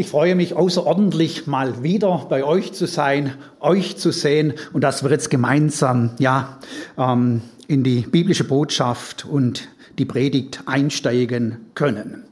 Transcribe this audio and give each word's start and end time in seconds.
Ich 0.00 0.06
freue 0.06 0.36
mich 0.36 0.54
außerordentlich, 0.54 1.48
mal 1.48 1.82
wieder 1.82 2.26
bei 2.28 2.44
euch 2.44 2.72
zu 2.72 2.86
sein, 2.86 3.34
euch 3.58 3.96
zu 3.96 4.12
sehen 4.12 4.54
und 4.72 4.84
dass 4.84 5.02
wir 5.02 5.10
jetzt 5.10 5.28
gemeinsam 5.28 6.10
ja, 6.20 6.60
ähm, 6.96 7.40
in 7.66 7.82
die 7.82 8.02
biblische 8.02 8.44
Botschaft 8.44 9.24
und 9.24 9.66
die 9.98 10.04
Predigt 10.04 10.60
einsteigen 10.66 11.56
können. 11.74 12.22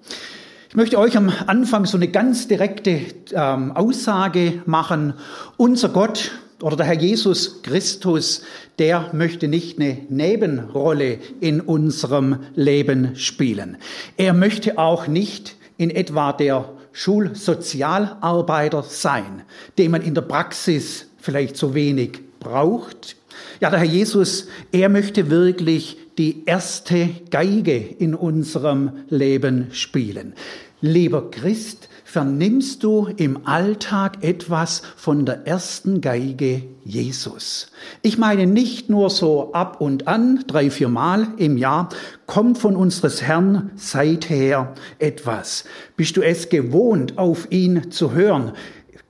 Ich 0.69 0.77
möchte 0.77 0.97
euch 0.97 1.17
am 1.17 1.33
Anfang 1.49 1.87
so 1.87 1.97
eine 1.97 2.07
ganz 2.07 2.47
direkte 2.47 3.01
ähm, 3.33 3.73
Aussage 3.73 4.63
machen. 4.67 5.15
Unser 5.57 5.89
Gott 5.89 6.39
oder 6.63 6.77
der 6.77 6.87
Herr 6.87 7.01
Jesus 7.01 7.63
Christus, 7.65 8.43
der 8.79 9.11
möchte 9.13 9.49
nicht 9.49 9.81
eine 9.81 10.03
Nebenrolle 10.09 11.19
in 11.41 11.61
unserem 11.61 12.37
Leben 12.55 13.17
spielen. 13.17 13.77
Er 14.17 14.35
möchte 14.35 14.79
auch 14.79 15.09
nicht 15.09 15.57
in 15.79 15.91
etwa 15.91 16.33
der 16.33 16.76
Schulsozialarbeiter 16.97 18.83
sein, 18.83 19.43
den 19.77 19.91
man 19.91 20.01
in 20.01 20.15
der 20.15 20.23
Praxis 20.23 21.09
vielleicht 21.19 21.59
so 21.59 21.75
wenig 21.75 22.21
braucht. 22.41 23.17
Ja, 23.61 23.69
der 23.69 23.81
Herr 23.81 23.87
Jesus, 23.87 24.49
er 24.73 24.89
möchte 24.89 25.29
wirklich 25.29 25.99
die 26.17 26.45
erste 26.47 27.11
Geige 27.29 27.77
in 27.77 28.15
unserem 28.15 29.05
Leben 29.11 29.67
spielen. 29.73 30.33
Lieber 30.81 31.31
Christ, 31.31 31.91
vernimmst 32.07 32.85
du 32.85 33.09
im 33.17 33.49
Alltag 33.49 34.23
etwas 34.23 34.81
von 34.97 35.27
der 35.27 35.45
ersten 35.45 36.01
Geige 36.01 36.63
Jesus. 36.85 37.67
Ich 38.01 38.17
meine 38.17 38.47
nicht 38.47 38.89
nur 38.89 39.11
so 39.11 39.53
ab 39.53 39.81
und 39.81 40.07
an, 40.07 40.45
drei, 40.47 40.71
vier 40.71 40.89
Mal 40.89 41.27
im 41.37 41.57
Jahr, 41.57 41.89
kommt 42.27 42.59
von 42.59 42.77
unseres 42.77 43.23
Herrn 43.23 43.73
seither 43.75 44.73
etwas. 45.01 45.65
Bist 45.97 46.17
du 46.17 46.23
es 46.23 46.49
gewohnt, 46.49 47.19
auf 47.19 47.51
ihn 47.51 47.91
zu 47.91 48.13
hören? 48.13 48.53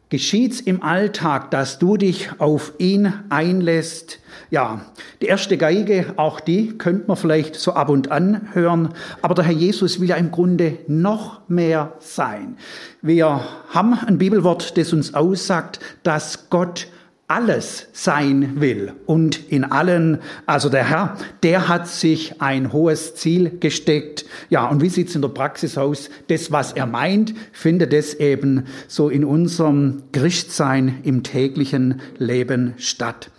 Geschieht's 0.08 0.60
im 0.60 0.84
Alltag, 0.84 1.50
dass 1.50 1.80
du 1.80 1.96
dich 1.96 2.30
auf 2.38 2.74
ihn 2.78 3.12
einlässt? 3.28 4.20
Ja, 4.52 4.86
die 5.20 5.26
erste 5.26 5.56
Geige, 5.58 6.14
auch 6.14 6.38
die 6.38 6.78
könnte 6.78 7.08
man 7.08 7.16
vielleicht 7.16 7.56
so 7.56 7.72
ab 7.72 7.88
und 7.88 8.12
an 8.12 8.50
hören, 8.52 8.90
aber 9.20 9.34
der 9.34 9.46
Herr 9.46 9.52
Jesus 9.52 9.98
will 9.98 10.08
ja 10.08 10.14
im 10.14 10.30
Grunde 10.30 10.78
noch 10.86 11.40
mehr 11.48 11.94
sein. 11.98 12.56
Wir 13.02 13.40
haben 13.70 13.94
ein 13.94 14.18
Bibelwort, 14.18 14.76
das 14.76 14.92
uns 14.92 15.12
aussagt, 15.12 15.80
dass 16.04 16.50
Gott 16.50 16.86
alles 17.28 17.88
sein 17.92 18.60
will 18.60 18.92
und 19.04 19.50
in 19.50 19.64
allen, 19.64 20.18
also 20.46 20.68
der 20.68 20.88
Herr, 20.88 21.16
der 21.42 21.66
hat 21.66 21.88
sich 21.88 22.40
ein 22.40 22.72
hohes 22.72 23.16
Ziel 23.16 23.58
gesteckt. 23.58 24.26
Ja, 24.48 24.68
und 24.68 24.80
wie 24.80 24.88
sieht's 24.88 25.16
in 25.16 25.22
der 25.22 25.30
Praxis 25.30 25.76
aus? 25.76 26.08
Das, 26.28 26.52
was 26.52 26.72
er 26.72 26.86
meint, 26.86 27.34
findet 27.50 27.92
es 27.92 28.14
eben 28.14 28.66
so 28.86 29.08
in 29.08 29.24
unserem 29.24 30.04
Christsein 30.12 31.00
im 31.02 31.24
täglichen 31.24 32.00
Leben 32.18 32.74
statt. 32.76 33.30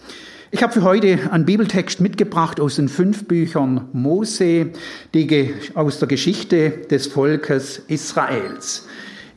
Ich 0.52 0.64
habe 0.64 0.74
für 0.74 0.84
heute 0.84 1.32
einen 1.32 1.46
Bibeltext 1.46 2.02
mitgebracht 2.02 2.60
aus 2.60 2.78
den 2.78 2.90
fünf 2.90 3.26
Büchern 3.26 3.88
Mose, 3.94 4.72
die 5.14 5.54
aus 5.76 6.00
der 6.00 6.08
Geschichte 6.08 6.72
des 6.90 7.08
Volkes 7.08 7.82
Israels. 7.88 8.86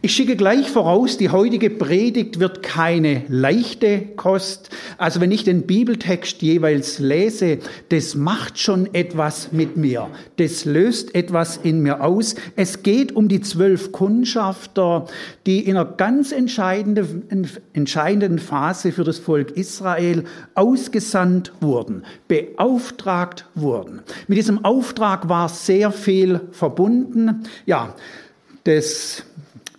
Ich 0.02 0.14
schicke 0.14 0.34
gleich 0.34 0.70
voraus, 0.70 1.18
die 1.18 1.28
heutige 1.28 1.68
Predigt 1.68 2.40
wird 2.40 2.62
keine 2.62 3.22
leichte 3.28 4.00
Kost. 4.16 4.70
Also 4.96 5.20
wenn 5.20 5.30
ich 5.30 5.44
den 5.44 5.66
Bibeltext 5.66 6.40
jeweils 6.40 7.00
lese, 7.00 7.58
das 7.90 8.14
macht 8.14 8.58
schon 8.58 8.94
etwas 8.94 9.52
mit 9.52 9.76
mir. 9.76 10.08
Das 10.38 10.64
löst 10.64 11.14
etwas 11.14 11.58
in 11.58 11.80
mir 11.80 12.02
aus. 12.02 12.34
Es 12.56 12.82
geht 12.82 13.12
um 13.12 13.28
die 13.28 13.42
zwölf 13.42 13.92
Kundschafter, 13.92 15.04
die 15.44 15.66
in 15.66 15.76
einer 15.76 15.84
ganz 15.84 16.32
entscheidenden, 16.32 17.54
entscheidenden 17.74 18.38
Phase 18.38 18.92
für 18.92 19.04
das 19.04 19.18
Volk 19.18 19.50
Israel 19.50 20.24
ausgesandt 20.54 21.52
wurden, 21.60 22.06
beauftragt 22.26 23.44
wurden. 23.54 24.00
Mit 24.28 24.38
diesem 24.38 24.64
Auftrag 24.64 25.28
war 25.28 25.50
sehr 25.50 25.92
viel 25.92 26.40
verbunden. 26.52 27.42
Ja, 27.66 27.94
das 28.64 29.24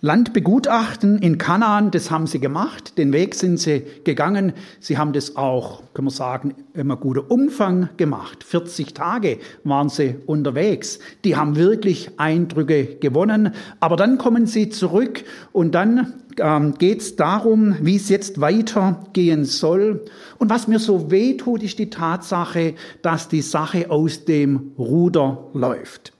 Land 0.04 0.32
begutachten 0.32 1.18
in 1.18 1.38
Kanaan, 1.38 1.92
das 1.92 2.10
haben 2.10 2.26
sie 2.26 2.40
gemacht. 2.40 2.98
Den 2.98 3.12
Weg 3.12 3.36
sind 3.36 3.60
sie 3.60 3.84
gegangen. 4.02 4.52
Sie 4.80 4.98
haben 4.98 5.12
das 5.12 5.36
auch, 5.36 5.84
können 5.94 6.08
wir 6.08 6.10
sagen, 6.10 6.56
immer 6.74 6.96
guter 6.96 7.30
Umfang 7.30 7.88
gemacht. 7.98 8.42
40 8.42 8.94
Tage 8.94 9.38
waren 9.62 9.90
sie 9.90 10.16
unterwegs. 10.26 10.98
Die 11.22 11.36
haben 11.36 11.54
wirklich 11.54 12.18
Eindrücke 12.18 12.96
gewonnen. 12.96 13.54
Aber 13.78 13.94
dann 13.94 14.18
kommen 14.18 14.46
sie 14.46 14.70
zurück 14.70 15.22
und 15.52 15.72
dann 15.76 16.14
ähm, 16.40 16.74
geht 16.74 17.00
es 17.00 17.14
darum, 17.14 17.76
wie 17.80 17.94
es 17.94 18.08
jetzt 18.08 18.40
weitergehen 18.40 19.44
soll. 19.44 20.04
Und 20.38 20.50
was 20.50 20.66
mir 20.66 20.80
so 20.80 21.12
weh 21.12 21.36
tut, 21.36 21.62
ist 21.62 21.78
die 21.78 21.90
Tatsache, 21.90 22.74
dass 23.02 23.28
die 23.28 23.42
Sache 23.42 23.88
aus 23.88 24.24
dem 24.24 24.72
Ruder 24.76 25.44
läuft. 25.54 26.12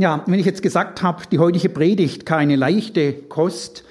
Ja, 0.00 0.24
wenn 0.26 0.40
ich 0.40 0.46
jetzt 0.46 0.62
gesagt 0.62 1.02
habe, 1.02 1.24
die 1.30 1.38
heutige 1.38 1.68
Predigt 1.68 2.24
keine 2.24 2.56
leichte 2.56 3.12
Kost, 3.12 3.84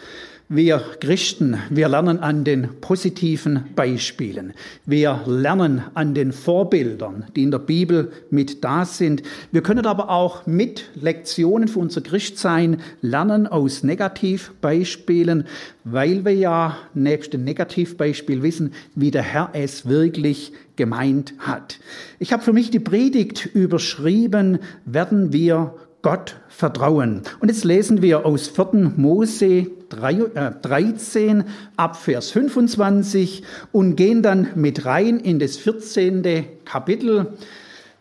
wir 0.47 0.81
Christen, 0.99 1.59
wir 1.69 1.87
lernen 1.87 2.17
an 2.17 2.43
den 2.43 2.81
positiven 2.81 3.65
Beispielen. 3.75 4.53
Wir 4.87 5.21
lernen 5.27 5.83
an 5.93 6.15
den 6.15 6.31
Vorbildern, 6.31 7.27
die 7.35 7.43
in 7.43 7.51
der 7.51 7.59
Bibel 7.59 8.11
mit 8.31 8.63
da 8.63 8.85
sind. 8.85 9.21
Wir 9.51 9.61
können 9.61 9.85
aber 9.85 10.09
auch 10.09 10.47
mit 10.47 10.85
Lektionen 10.95 11.67
für 11.67 11.77
unser 11.77 12.01
Christsein 12.01 12.81
lernen 13.01 13.45
aus 13.45 13.83
Negativbeispielen, 13.83 15.43
weil 15.83 16.25
wir 16.25 16.33
ja 16.33 16.75
nebst 16.95 17.33
dem 17.33 17.43
Negativbeispiel 17.43 18.41
wissen, 18.41 18.73
wie 18.95 19.11
der 19.11 19.21
Herr 19.21 19.51
es 19.53 19.87
wirklich 19.87 20.53
gemeint 20.75 21.35
hat. 21.37 21.77
Ich 22.17 22.33
habe 22.33 22.41
für 22.41 22.53
mich 22.53 22.71
die 22.71 22.79
Predigt 22.79 23.45
überschrieben, 23.53 24.57
werden 24.85 25.31
wir 25.31 25.75
Gott 26.01 26.37
vertrauen. 26.47 27.21
Und 27.39 27.49
jetzt 27.49 27.65
lesen 27.65 28.01
wir 28.01 28.25
aus 28.25 28.47
4. 28.47 28.93
Mose 28.95 29.67
13 29.89 31.39
äh, 31.39 31.43
ab 31.77 31.97
Vers 31.97 32.31
25 32.31 33.43
und 33.71 33.95
gehen 33.95 34.21
dann 34.21 34.49
mit 34.55 34.85
rein 34.85 35.19
in 35.19 35.39
das 35.39 35.57
14. 35.57 36.23
Kapitel. 36.63 37.33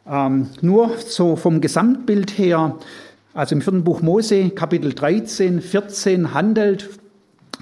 Ähm, 0.06 0.48
nur 0.60 0.92
so 0.98 1.36
vom 1.36 1.60
Gesamtbild 1.60 2.38
her, 2.38 2.76
also 3.34 3.54
im 3.54 3.62
vierten 3.62 3.84
Buch 3.84 4.00
Mose, 4.00 4.50
Kapitel 4.50 4.92
13, 4.92 5.60
14 5.60 6.34
handelt 6.34 6.88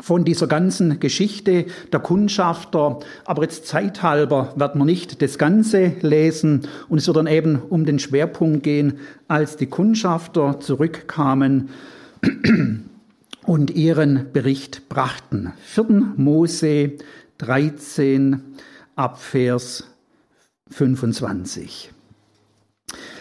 von 0.00 0.24
dieser 0.24 0.46
ganzen 0.46 1.00
Geschichte 1.00 1.66
der 1.92 2.00
Kundschafter. 2.00 3.00
Aber 3.24 3.42
jetzt 3.42 3.66
zeithalber 3.66 4.52
werden 4.56 4.80
wir 4.80 4.84
nicht 4.84 5.22
das 5.22 5.38
Ganze 5.38 5.92
lesen 6.00 6.62
und 6.88 6.98
es 6.98 7.06
wird 7.06 7.16
dann 7.16 7.26
eben 7.26 7.56
um 7.56 7.84
den 7.84 7.98
Schwerpunkt 7.98 8.62
gehen, 8.62 8.98
als 9.28 9.56
die 9.56 9.66
Kundschafter 9.66 10.60
zurückkamen 10.60 11.70
und 13.44 13.70
ihren 13.70 14.32
Bericht 14.32 14.88
brachten. 14.88 15.52
4. 15.64 15.84
Mose 16.16 16.92
13 17.38 18.40
ab 18.96 19.20
Vers 19.20 19.84
25. 20.70 21.92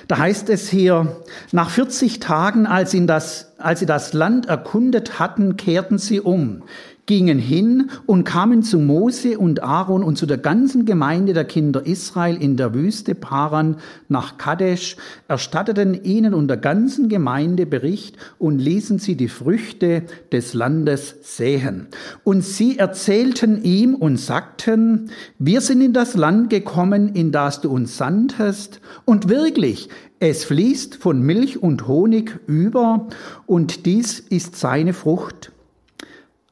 Da 0.07 0.19
heißt 0.19 0.49
es 0.49 0.69
hier, 0.69 1.17
nach 1.51 1.69
40 1.69 2.19
Tagen, 2.19 2.67
als, 2.67 2.93
ihn 2.93 3.07
das, 3.07 3.53
als 3.57 3.79
sie 3.79 3.85
das 3.85 4.13
Land 4.13 4.47
erkundet 4.47 5.19
hatten, 5.19 5.57
kehrten 5.57 5.97
sie 5.97 6.21
um 6.21 6.63
gingen 7.05 7.37
hin 7.37 7.91
und 8.05 8.23
kamen 8.23 8.63
zu 8.63 8.79
Mose 8.79 9.37
und 9.37 9.61
Aaron 9.61 10.03
und 10.03 10.17
zu 10.17 10.25
der 10.25 10.37
ganzen 10.37 10.85
Gemeinde 10.85 11.33
der 11.33 11.45
Kinder 11.45 11.85
Israel 11.85 12.35
in 12.35 12.57
der 12.57 12.73
Wüste 12.73 13.13
Paran 13.13 13.77
nach 14.07 14.37
Kadesh, 14.37 14.97
erstatteten 15.27 16.03
ihnen 16.03 16.33
und 16.33 16.47
der 16.47 16.57
ganzen 16.57 17.07
Gemeinde 17.07 17.65
Bericht 17.65 18.17
und 18.39 18.57
ließen 18.57 18.97
sie 18.97 19.15
die 19.15 19.27
Früchte 19.27 20.03
des 20.31 20.53
Landes 20.53 21.15
sehen. 21.21 21.87
Und 22.23 22.43
sie 22.43 22.79
erzählten 22.79 23.63
ihm 23.63 23.93
und 23.93 24.17
sagten, 24.17 25.11
wir 25.37 25.61
sind 25.61 25.81
in 25.81 25.93
das 25.93 26.15
Land 26.15 26.49
gekommen, 26.49 27.13
in 27.13 27.31
das 27.31 27.61
du 27.61 27.69
uns 27.69 27.97
sandtest, 27.97 28.79
und 29.05 29.29
wirklich, 29.29 29.89
es 30.19 30.45
fließt 30.45 30.95
von 30.95 31.21
Milch 31.21 31.61
und 31.61 31.87
Honig 31.87 32.39
über, 32.47 33.07
und 33.45 33.85
dies 33.85 34.19
ist 34.19 34.55
seine 34.55 34.93
Frucht. 34.93 35.51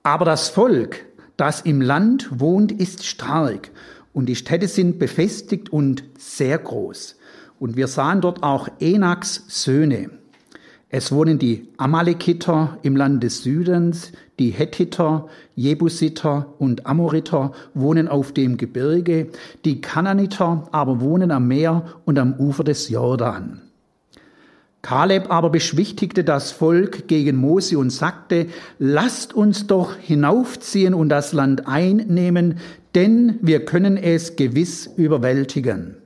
Aber 0.03 0.25
das 0.25 0.49
Volk, 0.49 1.05
das 1.37 1.61
im 1.61 1.81
Land 1.81 2.39
wohnt, 2.39 2.71
ist 2.71 3.05
stark 3.05 3.71
und 4.13 4.27
die 4.27 4.35
Städte 4.35 4.67
sind 4.67 4.99
befestigt 4.99 5.71
und 5.71 6.03
sehr 6.17 6.57
groß. 6.57 7.17
Und 7.59 7.77
wir 7.77 7.87
sahen 7.87 8.21
dort 8.21 8.43
auch 8.43 8.67
Enaks 8.79 9.43
Söhne. 9.47 10.09
Es 10.89 11.11
wohnen 11.11 11.39
die 11.39 11.69
Amalekiter 11.77 12.77
im 12.83 12.95
Land 12.95 13.23
des 13.23 13.41
Südens, 13.41 14.11
die 14.39 14.49
Hethiter, 14.49 15.27
Jebusiter 15.55 16.53
und 16.57 16.87
Amoriter 16.87 17.51
wohnen 17.73 18.07
auf 18.07 18.33
dem 18.33 18.57
Gebirge, 18.57 19.29
die 19.63 19.81
Kananiter 19.81 20.67
aber 20.71 21.01
wohnen 21.01 21.31
am 21.31 21.47
Meer 21.47 21.85
und 22.05 22.17
am 22.17 22.33
Ufer 22.33 22.63
des 22.63 22.89
Jordan. 22.89 23.61
Kaleb 24.81 25.31
aber 25.31 25.49
beschwichtigte 25.49 26.25
das 26.25 26.51
Volk 26.51 27.07
gegen 27.07 27.37
Mose 27.37 27.77
und 27.77 27.89
sagte, 27.89 28.47
lasst 28.79 29.33
uns 29.33 29.65
doch 29.65 29.95
hinaufziehen 29.95 30.93
und 30.93 31.07
das 31.07 31.31
Land 31.31 31.67
einnehmen, 31.67 32.59
denn 32.93 33.39
wir 33.41 33.63
können 33.63 33.95
es 33.95 34.35
gewiss 34.35 34.87
überwältigen. 34.97 36.02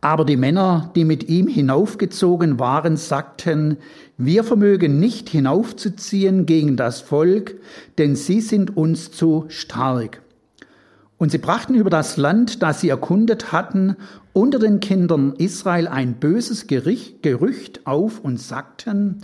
Aber 0.00 0.24
die 0.24 0.36
Männer, 0.36 0.92
die 0.94 1.04
mit 1.04 1.28
ihm 1.28 1.48
hinaufgezogen 1.48 2.60
waren, 2.60 2.96
sagten, 2.96 3.78
wir 4.16 4.44
vermögen 4.44 5.00
nicht 5.00 5.28
hinaufzuziehen 5.28 6.46
gegen 6.46 6.76
das 6.76 7.00
Volk, 7.00 7.56
denn 7.98 8.14
sie 8.14 8.40
sind 8.40 8.76
uns 8.76 9.10
zu 9.10 9.46
stark. 9.48 10.22
Und 11.16 11.32
sie 11.32 11.38
brachten 11.38 11.74
über 11.74 11.90
das 11.90 12.16
Land, 12.16 12.62
das 12.62 12.80
sie 12.80 12.90
erkundet 12.90 13.50
hatten, 13.50 13.96
unter 14.32 14.60
den 14.60 14.78
Kindern 14.78 15.34
Israel 15.36 15.88
ein 15.88 16.14
böses 16.14 16.68
Gerücht 16.68 17.86
auf 17.86 18.20
und 18.20 18.40
sagten, 18.40 19.22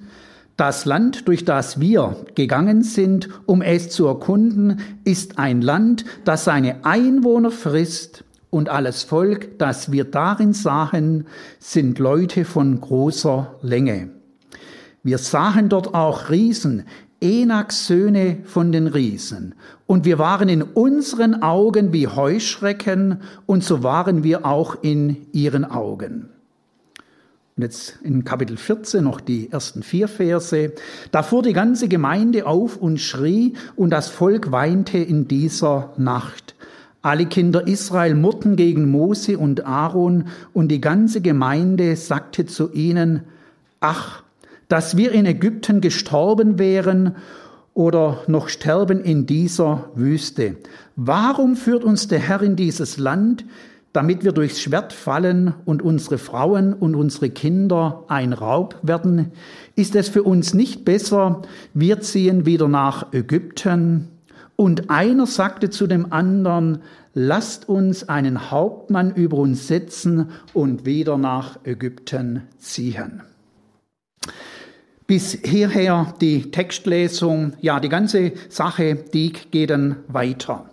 das 0.56 0.84
Land, 0.84 1.28
durch 1.28 1.44
das 1.44 1.80
wir 1.80 2.16
gegangen 2.34 2.82
sind, 2.82 3.28
um 3.46 3.62
es 3.62 3.90
zu 3.90 4.06
erkunden, 4.06 4.80
ist 5.04 5.38
ein 5.38 5.62
Land, 5.62 6.04
das 6.24 6.44
seine 6.44 6.84
Einwohner 6.84 7.50
frisst, 7.50 8.24
und 8.54 8.68
alles 8.68 9.02
Volk, 9.02 9.58
das 9.58 9.90
wir 9.90 10.04
darin 10.04 10.52
sahen, 10.52 11.26
sind 11.58 11.98
Leute 11.98 12.44
von 12.44 12.80
großer 12.80 13.56
Länge. 13.62 14.10
Wir 15.02 15.18
sahen 15.18 15.68
dort 15.68 15.92
auch 15.92 16.30
Riesen, 16.30 16.84
Enaks 17.20 17.88
Söhne 17.88 18.38
von 18.44 18.70
den 18.70 18.86
Riesen. 18.86 19.56
Und 19.86 20.04
wir 20.04 20.20
waren 20.20 20.48
in 20.48 20.62
unseren 20.62 21.42
Augen 21.42 21.92
wie 21.92 22.06
Heuschrecken, 22.06 23.22
und 23.44 23.64
so 23.64 23.82
waren 23.82 24.22
wir 24.22 24.46
auch 24.46 24.76
in 24.82 25.26
ihren 25.32 25.64
Augen. 25.64 26.28
Und 27.56 27.62
jetzt 27.64 27.98
in 28.02 28.24
Kapitel 28.24 28.56
14 28.56 29.02
noch 29.02 29.20
die 29.20 29.50
ersten 29.50 29.82
vier 29.82 30.06
Verse. 30.06 30.72
Da 31.10 31.24
fuhr 31.24 31.42
die 31.42 31.52
ganze 31.52 31.88
Gemeinde 31.88 32.46
auf 32.46 32.76
und 32.76 33.00
schrie, 33.00 33.54
und 33.74 33.90
das 33.90 34.08
Volk 34.08 34.52
weinte 34.52 34.98
in 34.98 35.26
dieser 35.26 35.92
Nacht. 35.96 36.53
Alle 37.04 37.26
Kinder 37.26 37.68
Israel 37.68 38.14
murrten 38.14 38.56
gegen 38.56 38.90
Mose 38.90 39.36
und 39.36 39.66
Aaron, 39.66 40.24
und 40.54 40.68
die 40.68 40.80
ganze 40.80 41.20
Gemeinde 41.20 41.96
sagte 41.96 42.46
zu 42.46 42.72
ihnen, 42.72 43.24
ach, 43.78 44.22
dass 44.68 44.96
wir 44.96 45.12
in 45.12 45.26
Ägypten 45.26 45.82
gestorben 45.82 46.58
wären 46.58 47.16
oder 47.74 48.22
noch 48.26 48.48
sterben 48.48 49.02
in 49.02 49.26
dieser 49.26 49.90
Wüste. 49.94 50.56
Warum 50.96 51.56
führt 51.56 51.84
uns 51.84 52.08
der 52.08 52.20
Herr 52.20 52.40
in 52.40 52.56
dieses 52.56 52.96
Land, 52.96 53.44
damit 53.92 54.24
wir 54.24 54.32
durchs 54.32 54.62
Schwert 54.62 54.94
fallen 54.94 55.52
und 55.66 55.82
unsere 55.82 56.16
Frauen 56.16 56.72
und 56.72 56.94
unsere 56.94 57.28
Kinder 57.28 58.04
ein 58.08 58.32
Raub 58.32 58.78
werden? 58.80 59.30
Ist 59.76 59.94
es 59.94 60.08
für 60.08 60.22
uns 60.22 60.54
nicht 60.54 60.86
besser, 60.86 61.42
wir 61.74 62.00
ziehen 62.00 62.46
wieder 62.46 62.66
nach 62.66 63.12
Ägypten? 63.12 64.08
Und 64.56 64.88
einer 64.90 65.26
sagte 65.26 65.70
zu 65.70 65.86
dem 65.86 66.12
anderen, 66.12 66.82
lasst 67.12 67.68
uns 67.68 68.08
einen 68.08 68.50
Hauptmann 68.50 69.14
über 69.14 69.38
uns 69.38 69.66
setzen 69.66 70.30
und 70.52 70.84
wieder 70.84 71.18
nach 71.18 71.58
Ägypten 71.64 72.42
ziehen. 72.58 73.22
Bis 75.06 75.38
hierher 75.44 76.14
die 76.20 76.50
Textlesung, 76.50 77.54
ja, 77.60 77.78
die 77.78 77.88
ganze 77.88 78.32
Sache, 78.48 78.94
die 78.94 79.32
geht 79.32 79.70
dann 79.70 79.96
weiter. 80.08 80.70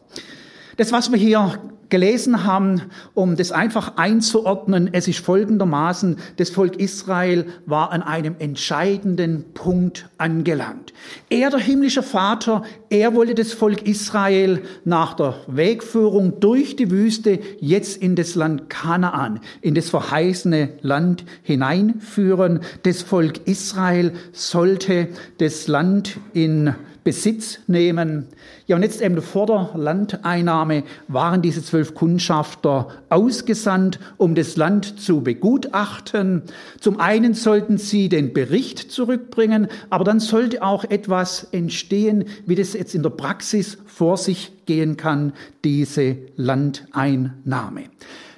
Das, 0.77 0.91
was 0.91 1.11
wir 1.11 1.17
hier 1.17 1.59
gelesen 1.91 2.45
haben, 2.45 2.81
um 3.13 3.35
das 3.35 3.51
einfach 3.51 3.97
einzuordnen. 3.97 4.89
Es 4.91 5.07
ist 5.07 5.19
folgendermaßen, 5.19 6.17
das 6.37 6.49
Volk 6.49 6.77
Israel 6.77 7.45
war 7.67 7.91
an 7.91 8.01
einem 8.01 8.35
entscheidenden 8.39 9.45
Punkt 9.53 10.09
angelangt. 10.17 10.93
Er, 11.29 11.51
der 11.51 11.59
himmlische 11.59 12.01
Vater, 12.01 12.63
er 12.89 13.13
wollte 13.13 13.35
das 13.35 13.53
Volk 13.53 13.83
Israel 13.87 14.63
nach 14.85 15.13
der 15.13 15.35
Wegführung 15.47 16.39
durch 16.39 16.75
die 16.75 16.89
Wüste 16.89 17.39
jetzt 17.59 18.01
in 18.01 18.15
das 18.15 18.33
Land 18.33 18.69
Kanaan, 18.69 19.39
in 19.61 19.75
das 19.75 19.89
verheißene 19.89 20.69
Land 20.81 21.25
hineinführen. 21.43 22.61
Das 22.83 23.01
Volk 23.03 23.45
Israel 23.45 24.13
sollte 24.31 25.09
das 25.37 25.67
Land 25.67 26.17
in 26.33 26.73
Besitz 27.03 27.59
nehmen. 27.67 28.27
Ja, 28.67 28.75
und 28.75 28.83
jetzt 28.83 29.01
eben 29.01 29.21
vor 29.21 29.47
der 29.47 29.71
Landeinnahme 29.75 30.83
waren 31.07 31.41
diese 31.41 31.63
zwölf 31.63 31.95
Kundschafter 31.95 32.89
ausgesandt, 33.09 33.99
um 34.17 34.35
das 34.35 34.55
Land 34.55 34.99
zu 34.99 35.21
begutachten. 35.21 36.43
Zum 36.79 36.99
einen 36.99 37.33
sollten 37.33 37.77
sie 37.77 38.07
den 38.07 38.33
Bericht 38.33 38.91
zurückbringen, 38.91 39.67
aber 39.89 40.03
dann 40.03 40.19
sollte 40.19 40.61
auch 40.61 40.83
etwas 40.83 41.47
entstehen, 41.51 42.25
wie 42.45 42.55
das 42.55 42.73
jetzt 42.73 42.93
in 42.93 43.03
der 43.03 43.09
Praxis 43.09 43.77
vor 43.85 44.17
sich 44.17 44.51
gehen 44.65 44.95
kann, 44.95 45.33
diese 45.63 46.17
Landeinnahme. 46.35 47.85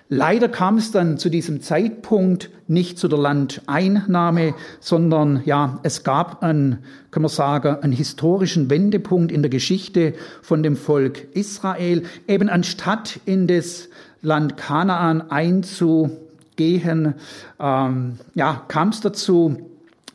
Leider 0.10 0.50
kam 0.50 0.78
es 0.78 0.92
dann 0.92 1.18
zu 1.18 1.30
diesem 1.30 1.62
Zeitpunkt 1.62 2.50
nicht 2.68 3.00
zu 3.00 3.08
der 3.08 3.20
Landeinnahme, 3.20 4.54
sondern 4.80 5.42
ja, 5.46 5.80
es 5.84 6.04
gab 6.04 6.44
einen, 6.44 6.80
können 7.12 7.26
wir 7.26 7.30
sagen, 7.30 7.78
einen 7.82 7.94
historischen 7.94 8.70
Wendepunkt 8.70 9.32
in 9.32 9.42
der 9.42 9.50
Geschichte 9.50 10.14
von 10.42 10.62
dem 10.62 10.76
Volk 10.76 11.34
Israel. 11.36 12.04
Eben 12.28 12.50
anstatt 12.50 13.20
in 13.26 13.48
das 13.48 13.90
Land 14.22 14.58
Kanaan 14.58 15.32
einzugehen, 15.32 17.16
ähm, 17.60 18.20
ja, 18.36 18.64
kam 18.68 18.90
es 18.90 19.02
dazu, 19.02 19.58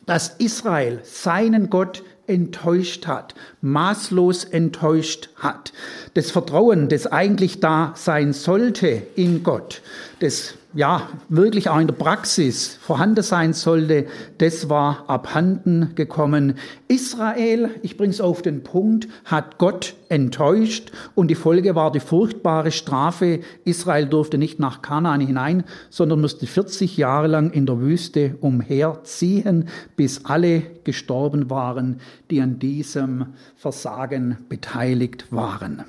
dass 0.05 0.29
Israel 0.39 0.99
seinen 1.03 1.69
Gott 1.69 2.03
enttäuscht 2.29 3.07
hat, 3.07 3.35
maßlos 3.61 4.45
enttäuscht 4.45 5.29
hat. 5.35 5.73
Das 6.13 6.31
Vertrauen, 6.31 6.87
das 6.87 7.07
eigentlich 7.07 7.59
da 7.59 7.93
sein 7.95 8.33
sollte 8.33 9.01
in 9.15 9.43
Gott, 9.43 9.81
das 10.19 10.53
ja 10.73 11.09
wirklich 11.29 11.69
auch 11.69 11.79
in 11.79 11.87
der 11.87 11.95
Praxis 11.95 12.75
vorhanden 12.81 13.23
sein 13.23 13.53
sollte, 13.53 14.05
das 14.37 14.69
war 14.69 15.09
abhanden 15.09 15.93
gekommen. 15.95 16.55
Israel, 16.87 17.71
ich 17.81 17.97
bringe 17.97 18.11
es 18.11 18.21
auf 18.21 18.41
den 18.41 18.61
Punkt, 18.61 19.07
hat 19.25 19.57
Gott 19.57 19.95
enttäuscht 20.09 20.91
und 21.15 21.29
die 21.29 21.35
Folge 21.35 21.75
war 21.75 21.91
die 21.91 21.99
furchtbare 21.99 22.71
Strafe. 22.71 23.39
Israel 23.65 24.05
durfte 24.05 24.37
nicht 24.37 24.59
nach 24.59 24.81
Kanaan 24.81 25.21
hinein, 25.21 25.63
sondern 25.89 26.21
musste 26.21 26.45
40 26.45 26.97
Jahre 26.97 27.27
lang 27.27 27.51
in 27.51 27.65
der 27.65 27.79
Wüste 27.79 28.35
umherziehen, 28.39 29.69
bis 29.95 30.25
alle 30.25 30.61
gestorben 30.83 31.49
waren, 31.49 31.99
die 32.29 32.41
an 32.41 32.59
diesem 32.59 33.33
Versagen 33.55 34.37
beteiligt 34.49 35.31
waren. 35.31 35.83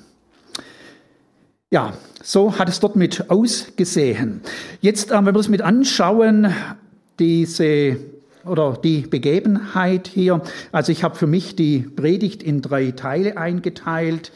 Ja, 1.73 1.93
so 2.21 2.59
hat 2.59 2.67
es 2.67 2.81
dort 2.81 2.97
mit 2.97 3.29
ausgesehen. 3.29 4.41
Jetzt, 4.81 5.09
äh, 5.09 5.15
wenn 5.15 5.27
wir 5.27 5.31
das 5.31 5.47
mit 5.47 5.61
anschauen, 5.61 6.53
diese 7.17 7.95
oder 8.43 8.73
die 8.73 9.03
Begebenheit 9.03 10.09
hier. 10.09 10.41
Also 10.73 10.91
ich 10.91 11.05
habe 11.05 11.15
für 11.15 11.27
mich 11.27 11.55
die 11.55 11.79
Predigt 11.79 12.43
in 12.43 12.61
drei 12.61 12.91
Teile 12.91 13.37
eingeteilt. 13.37 14.33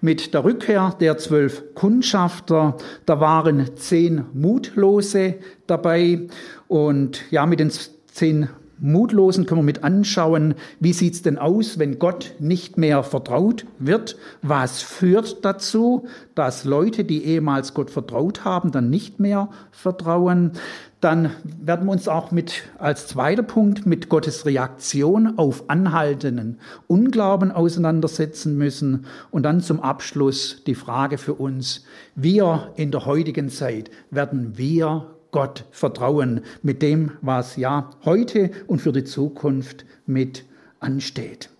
Mit 0.00 0.32
der 0.32 0.44
Rückkehr 0.44 0.96
der 0.98 1.18
zwölf 1.18 1.74
Kundschafter, 1.74 2.78
da 3.04 3.20
waren 3.20 3.76
zehn 3.76 4.24
Mutlose 4.32 5.34
dabei 5.66 6.28
und 6.68 7.20
ja, 7.30 7.44
mit 7.44 7.60
den 7.60 7.70
zehn 7.70 8.48
Mutlosen 8.80 9.46
können 9.46 9.60
wir 9.60 9.64
mit 9.64 9.84
anschauen, 9.84 10.54
wie 10.80 10.92
sieht's 10.92 11.22
denn 11.22 11.38
aus, 11.38 11.78
wenn 11.78 11.98
Gott 11.98 12.34
nicht 12.38 12.78
mehr 12.78 13.02
vertraut 13.02 13.66
wird? 13.78 14.16
Was 14.42 14.82
führt 14.82 15.44
dazu, 15.44 16.06
dass 16.34 16.64
Leute, 16.64 17.04
die 17.04 17.24
ehemals 17.24 17.74
Gott 17.74 17.90
vertraut 17.90 18.44
haben, 18.44 18.70
dann 18.70 18.90
nicht 18.90 19.20
mehr 19.20 19.48
vertrauen? 19.72 20.52
Dann 21.00 21.30
werden 21.42 21.86
wir 21.86 21.92
uns 21.92 22.08
auch 22.08 22.32
mit, 22.32 22.64
als 22.78 23.06
zweiter 23.06 23.44
Punkt, 23.44 23.86
mit 23.86 24.08
Gottes 24.08 24.46
Reaktion 24.46 25.38
auf 25.38 25.70
anhaltenden 25.70 26.58
Unglauben 26.88 27.52
auseinandersetzen 27.52 28.58
müssen. 28.58 29.06
Und 29.30 29.44
dann 29.44 29.60
zum 29.60 29.80
Abschluss 29.80 30.64
die 30.66 30.74
Frage 30.74 31.18
für 31.18 31.34
uns, 31.34 31.84
wir 32.16 32.72
in 32.76 32.90
der 32.90 33.06
heutigen 33.06 33.48
Zeit 33.48 33.90
werden 34.10 34.58
wir 34.58 35.17
Gott 35.30 35.64
vertrauen 35.70 36.42
mit 36.62 36.82
dem, 36.82 37.12
was 37.20 37.56
ja 37.56 37.90
heute 38.04 38.50
und 38.66 38.80
für 38.80 38.92
die 38.92 39.04
Zukunft 39.04 39.84
mit 40.06 40.44
ansteht. 40.80 41.50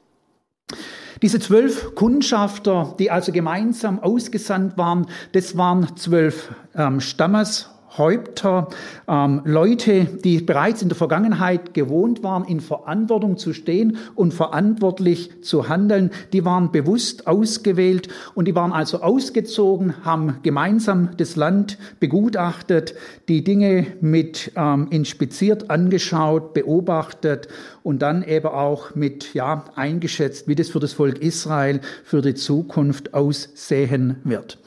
Diese 1.23 1.41
zwölf 1.41 1.95
Kundschafter, 1.95 2.95
die 2.99 3.11
also 3.11 3.33
gemeinsam 3.33 3.99
ausgesandt 3.99 4.79
waren, 4.79 5.07
das 5.33 5.57
waren 5.57 5.97
zwölf 5.97 6.55
ähm, 6.75 7.01
Stammes 7.01 7.71
Häupter, 7.97 8.69
ähm, 9.09 9.43
Leute, 9.45 10.05
die 10.05 10.41
bereits 10.41 10.83
in 10.83 10.89
der 10.89 10.97
Vergangenheit 10.97 11.75
gewohnt 11.75 12.23
waren, 12.23 12.45
in 12.45 12.61
Verantwortung 12.61 13.39
zu 13.39 13.53
stehen 13.53 13.97
und 14.15 14.35
verantwortlich 14.35 15.43
zu 15.43 15.69
handeln. 15.69 16.11
Die 16.33 16.45
waren 16.45 16.71
bewusst 16.71 17.27
ausgewählt 17.27 18.09
und 18.35 18.47
die 18.47 18.55
waren 18.55 18.73
also 18.73 19.01
ausgezogen, 19.01 20.05
haben 20.05 20.37
gemeinsam 20.43 21.11
das 21.17 21.37
Land 21.37 21.79
begutachtet, 22.01 22.95
die 23.29 23.43
Dinge 23.43 23.87
mit 24.01 24.53
ähm, 24.57 24.89
inspiziert, 24.91 25.71
angeschaut, 25.71 26.53
beobachtet 26.55 27.49
und 27.83 28.03
dann 28.03 28.23
eben 28.23 28.49
auch 28.49 28.95
mit 28.95 29.35
ja 29.35 29.65
eingeschätzt, 29.75 30.49
wie 30.49 30.55
das 30.55 30.69
für 30.69 30.81
das 30.81 30.93
Volk 30.93 31.21
Israel 31.21 31.81
für 32.05 32.21
die 32.21 32.35
Zukunft 32.35 33.15
aussehen 33.15 34.17
wird. 34.25 34.59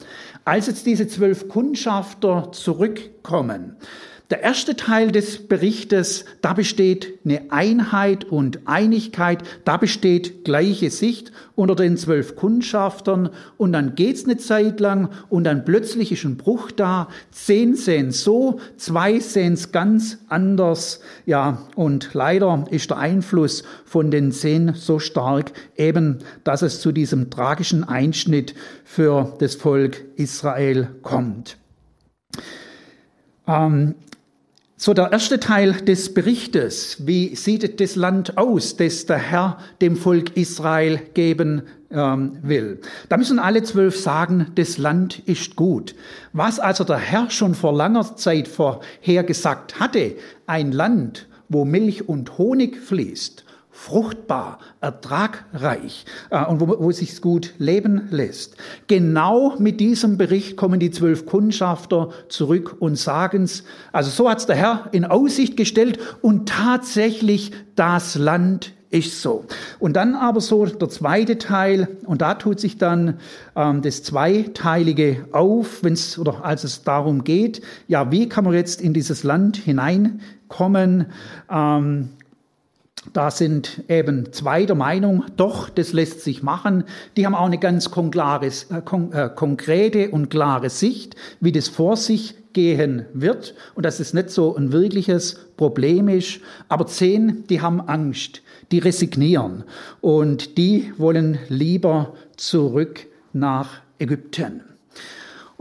Als 0.44 0.66
jetzt 0.66 0.86
diese 0.86 1.06
zwölf 1.06 1.48
Kundschafter 1.48 2.50
zurückkommen, 2.50 3.76
der 4.32 4.42
erste 4.42 4.76
Teil 4.76 5.12
des 5.12 5.46
Berichtes, 5.46 6.24
da 6.40 6.54
besteht 6.54 7.18
eine 7.22 7.52
Einheit 7.52 8.24
und 8.24 8.60
Einigkeit, 8.64 9.42
da 9.66 9.76
besteht 9.76 10.42
gleiche 10.42 10.90
Sicht 10.90 11.32
unter 11.54 11.74
den 11.74 11.98
zwölf 11.98 12.34
Kundschaftern 12.34 13.28
und 13.58 13.74
dann 13.74 13.94
geht's 13.94 14.24
eine 14.24 14.38
Zeit 14.38 14.80
lang 14.80 15.10
und 15.28 15.44
dann 15.44 15.66
plötzlich 15.66 16.12
ist 16.12 16.24
ein 16.24 16.38
Bruch 16.38 16.70
da. 16.70 17.08
Zehn 17.30 17.74
sehen 17.74 18.10
so, 18.10 18.58
zwei 18.78 19.20
sehen's 19.20 19.70
ganz 19.70 20.20
anders. 20.28 21.00
Ja, 21.26 21.68
und 21.76 22.14
leider 22.14 22.64
ist 22.70 22.88
der 22.88 22.96
Einfluss 22.96 23.64
von 23.84 24.10
den 24.10 24.32
zehn 24.32 24.72
so 24.72 24.98
stark 24.98 25.52
eben, 25.76 26.20
dass 26.42 26.62
es 26.62 26.80
zu 26.80 26.90
diesem 26.90 27.28
tragischen 27.28 27.84
Einschnitt 27.84 28.54
für 28.82 29.36
das 29.40 29.56
Volk 29.56 30.02
Israel 30.16 30.88
kommt. 31.02 31.58
Ähm, 33.46 33.94
so, 34.84 34.94
der 34.94 35.12
erste 35.12 35.38
Teil 35.38 35.74
des 35.74 36.12
Berichtes, 36.12 37.06
wie 37.06 37.36
sieht 37.36 37.80
das 37.80 37.94
Land 37.94 38.36
aus, 38.36 38.76
das 38.76 39.06
der 39.06 39.18
Herr 39.18 39.58
dem 39.80 39.94
Volk 39.94 40.36
Israel 40.36 41.00
geben 41.14 41.62
ähm, 41.92 42.38
will. 42.42 42.80
Da 43.08 43.16
müssen 43.16 43.38
alle 43.38 43.62
zwölf 43.62 43.96
sagen, 43.96 44.48
das 44.56 44.78
Land 44.78 45.20
ist 45.20 45.54
gut. 45.54 45.94
Was 46.32 46.58
also 46.58 46.82
der 46.82 46.96
Herr 46.96 47.30
schon 47.30 47.54
vor 47.54 47.72
langer 47.72 48.16
Zeit 48.16 48.48
vorhergesagt 48.48 49.78
hatte, 49.78 50.16
ein 50.48 50.72
Land, 50.72 51.28
wo 51.48 51.64
Milch 51.64 52.08
und 52.08 52.36
Honig 52.36 52.76
fließt, 52.76 53.44
fruchtbar, 53.72 54.58
ertragreich 54.80 56.04
äh, 56.30 56.44
und 56.44 56.60
wo, 56.60 56.76
wo 56.78 56.92
sich 56.92 57.20
gut 57.20 57.54
leben 57.58 58.08
lässt. 58.10 58.56
Genau 58.86 59.56
mit 59.58 59.80
diesem 59.80 60.18
Bericht 60.18 60.56
kommen 60.56 60.78
die 60.78 60.90
zwölf 60.90 61.26
Kundschafter 61.26 62.10
zurück 62.28 62.76
und 62.78 62.96
sagen 62.96 63.44
es. 63.44 63.64
Also 63.90 64.10
so 64.10 64.30
hat's 64.30 64.46
der 64.46 64.56
Herr 64.56 64.88
in 64.92 65.06
Aussicht 65.06 65.56
gestellt 65.56 65.98
und 66.20 66.48
tatsächlich 66.48 67.52
das 67.74 68.14
Land 68.14 68.74
ist 68.90 69.22
so. 69.22 69.46
Und 69.78 69.94
dann 69.96 70.14
aber 70.14 70.42
so 70.42 70.66
der 70.66 70.90
zweite 70.90 71.38
Teil, 71.38 71.88
und 72.04 72.20
da 72.20 72.34
tut 72.34 72.60
sich 72.60 72.76
dann 72.76 73.18
ähm, 73.56 73.80
das 73.80 74.02
Zweiteilige 74.02 75.24
auf, 75.32 75.82
wenn 75.82 75.94
es 75.94 76.18
oder 76.18 76.44
als 76.44 76.62
es 76.62 76.82
darum 76.82 77.24
geht, 77.24 77.62
ja, 77.88 78.12
wie 78.12 78.28
kann 78.28 78.44
man 78.44 78.52
jetzt 78.52 78.82
in 78.82 78.92
dieses 78.92 79.24
Land 79.24 79.56
hineinkommen? 79.56 81.06
Ähm, 81.50 82.10
da 83.12 83.30
sind 83.30 83.82
eben 83.88 84.32
zwei 84.32 84.64
der 84.64 84.76
Meinung, 84.76 85.24
doch, 85.36 85.68
das 85.68 85.92
lässt 85.92 86.20
sich 86.20 86.42
machen. 86.42 86.84
Die 87.16 87.26
haben 87.26 87.34
auch 87.34 87.46
eine 87.46 87.58
ganz 87.58 87.90
konklare, 87.90 88.46
äh, 88.46 88.80
kon 88.84 89.12
äh, 89.12 89.28
konkrete 89.34 90.10
und 90.10 90.30
klare 90.30 90.70
Sicht, 90.70 91.16
wie 91.40 91.52
das 91.52 91.68
vor 91.68 91.96
sich 91.96 92.36
gehen 92.52 93.06
wird 93.12 93.54
und 93.74 93.84
dass 93.84 93.98
es 93.98 94.14
nicht 94.14 94.30
so 94.30 94.54
ein 94.54 94.72
wirkliches 94.72 95.48
Problem 95.56 96.08
ist. 96.08 96.40
Aber 96.68 96.86
zehn, 96.86 97.44
die 97.48 97.60
haben 97.60 97.80
Angst, 97.80 98.42
die 98.70 98.78
resignieren 98.78 99.64
und 100.00 100.56
die 100.56 100.92
wollen 100.96 101.38
lieber 101.48 102.14
zurück 102.36 103.06
nach 103.32 103.80
Ägypten. 103.98 104.71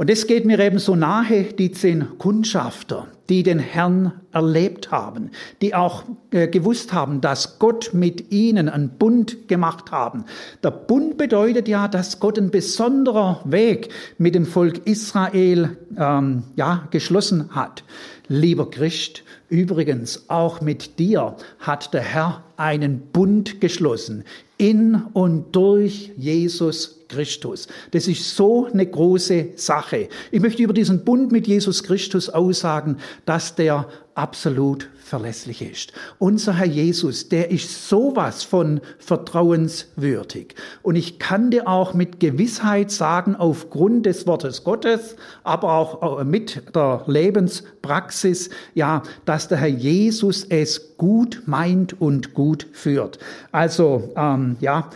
Und 0.01 0.09
es 0.09 0.25
geht 0.25 0.45
mir 0.45 0.57
eben 0.57 0.79
so 0.79 0.95
nahe, 0.95 1.43
die 1.43 1.71
zehn 1.73 2.17
Kundschafter, 2.17 3.07
die 3.29 3.43
den 3.43 3.59
Herrn 3.59 4.13
erlebt 4.31 4.89
haben, 4.89 5.29
die 5.61 5.75
auch 5.75 6.05
äh, 6.31 6.47
gewusst 6.47 6.91
haben, 6.91 7.21
dass 7.21 7.59
Gott 7.59 7.91
mit 7.93 8.31
ihnen 8.31 8.67
einen 8.67 8.97
Bund 8.97 9.47
gemacht 9.47 9.91
haben. 9.91 10.25
Der 10.63 10.71
Bund 10.71 11.19
bedeutet 11.19 11.67
ja, 11.67 11.87
dass 11.87 12.19
Gott 12.19 12.39
ein 12.39 12.49
besonderer 12.49 13.41
Weg 13.45 13.89
mit 14.17 14.33
dem 14.33 14.47
Volk 14.47 14.87
Israel 14.87 15.77
ähm, 15.95 16.45
ja, 16.55 16.87
geschlossen 16.89 17.51
hat. 17.51 17.83
Lieber 18.27 18.71
Christ, 18.71 19.21
übrigens 19.49 20.27
auch 20.29 20.61
mit 20.61 20.97
dir 20.97 21.35
hat 21.59 21.93
der 21.93 22.01
Herr 22.01 22.43
einen 22.57 23.01
Bund 23.13 23.61
geschlossen 23.61 24.23
in 24.57 24.95
und 25.13 25.55
durch 25.55 26.11
Jesus 26.17 27.00
Christus. 27.11 27.67
Das 27.91 28.07
ist 28.07 28.35
so 28.35 28.65
eine 28.65 28.85
große 28.85 29.49
Sache. 29.55 30.09
Ich 30.31 30.41
möchte 30.41 30.63
über 30.63 30.73
diesen 30.73 31.03
Bund 31.03 31.31
mit 31.31 31.47
Jesus 31.47 31.83
Christus 31.83 32.29
aussagen, 32.29 32.97
dass 33.25 33.55
der 33.55 33.87
absolut 34.15 34.89
verlässlich 35.03 35.61
ist. 35.61 35.93
Unser 36.19 36.53
Herr 36.53 36.67
Jesus, 36.67 37.29
der 37.29 37.51
ist 37.51 37.89
sowas 37.89 38.43
von 38.43 38.81
vertrauenswürdig. 38.99 40.55
Und 40.83 40.95
ich 40.95 41.19
kann 41.19 41.51
dir 41.51 41.67
auch 41.67 41.93
mit 41.93 42.19
Gewissheit 42.19 42.91
sagen, 42.91 43.35
aufgrund 43.35 44.05
des 44.05 44.27
Wortes 44.27 44.63
Gottes, 44.63 45.15
aber 45.43 45.73
auch 45.73 46.23
mit 46.23 46.63
der 46.75 47.03
Lebenspraxis, 47.07 48.49
ja, 48.73 49.03
dass 49.25 49.47
der 49.47 49.57
Herr 49.57 49.67
Jesus 49.67 50.45
es 50.45 50.97
gut 50.97 51.43
meint 51.45 51.99
und 51.99 52.33
gut 52.33 52.67
führt. 52.71 53.19
Also, 53.51 54.13
ähm, 54.15 54.55
ja, 54.61 54.89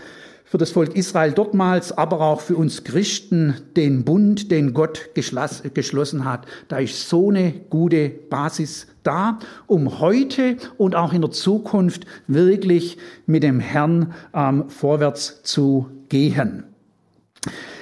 für 0.46 0.60
das 0.60 0.72
Volk 0.72 0.96
Israel 0.96 1.32
dortmals, 1.32 1.92
aber 1.92 2.22
auch 2.22 2.40
für 2.40 2.56
uns 2.56 2.84
Christen 2.84 3.56
den 3.75 4.06
Bund, 4.06 4.52
den 4.52 4.74
Gott 4.74 5.10
geschlossen 5.16 6.24
hat. 6.24 6.46
Da 6.68 6.78
ist 6.78 7.10
so 7.10 7.30
eine 7.30 7.52
gute 7.70 8.10
Basis 8.10 8.88
da, 9.04 9.40
um 9.66 10.00
heute 10.00 10.58
und 10.78 10.96
auch 10.96 11.14
in 11.14 11.22
der 11.22 11.32
Zukunft 11.32 12.06
wirklich 12.28 12.98
mit 13.25 13.44
dem 13.44 13.60
Herrn 13.60 14.14
ähm, 14.34 14.70
vorwärts 14.70 15.42
zu 15.44 15.90
gehen. 16.10 16.64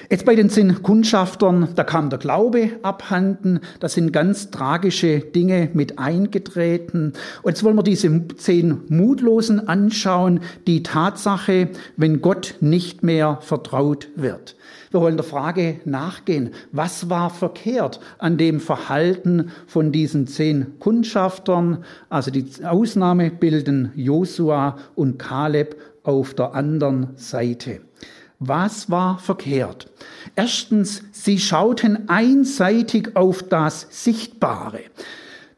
Jetzt 0.10 0.26
bei 0.26 0.36
den 0.36 0.50
zehn 0.50 0.84
Kundschaftern, 0.84 1.70
da 1.76 1.84
kam 1.84 2.10
der 2.10 2.20
Glaube 2.20 2.72
abhanden, 2.82 3.62
da 3.80 3.88
sind 3.88 4.12
ganz 4.12 4.52
tragische 4.52 5.20
Dinge 5.20 5.70
mit 5.74 5.98
eingetreten. 5.98 7.14
Und 7.42 7.52
jetzt 7.52 7.64
wollen 7.64 7.78
wir 7.78 7.84
diese 7.84 8.28
zehn 8.36 8.82
Mutlosen 8.90 9.68
anschauen, 9.68 10.42
die 10.68 10.84
Tatsache, 10.84 11.70
wenn 11.96 12.22
Gott 12.22 12.56
nicht 12.60 13.04
mehr 13.04 13.40
vertraut 13.42 14.10
wird. 14.16 14.56
Wir 14.92 15.02
wollen 15.02 15.18
der 15.18 15.24
Frage 15.24 15.80
nachgehen, 15.86 16.52
was 16.72 17.10
war 17.10 17.30
verkehrt 17.30 18.00
an 18.20 18.38
dem 18.38 18.60
Verhalten 18.60 19.50
von 19.66 19.92
diesen 19.92 20.28
zehn 20.28 20.78
Kundschaftern? 20.80 21.84
Also 22.10 22.30
die 22.30 22.46
Ausnahme 22.64 23.32
bilden 23.32 23.92
Josua 23.96 24.78
und 24.94 25.18
Kaleb 25.18 25.78
auf 26.04 26.34
der 26.36 26.54
anderen 26.54 27.10
Seite. 27.16 27.80
Was 28.46 28.90
war 28.90 29.20
verkehrt? 29.20 29.90
Erstens, 30.36 31.02
sie 31.14 31.40
schauten 31.40 32.10
einseitig 32.10 33.16
auf 33.16 33.42
das 33.44 33.88
Sichtbare. 33.90 34.82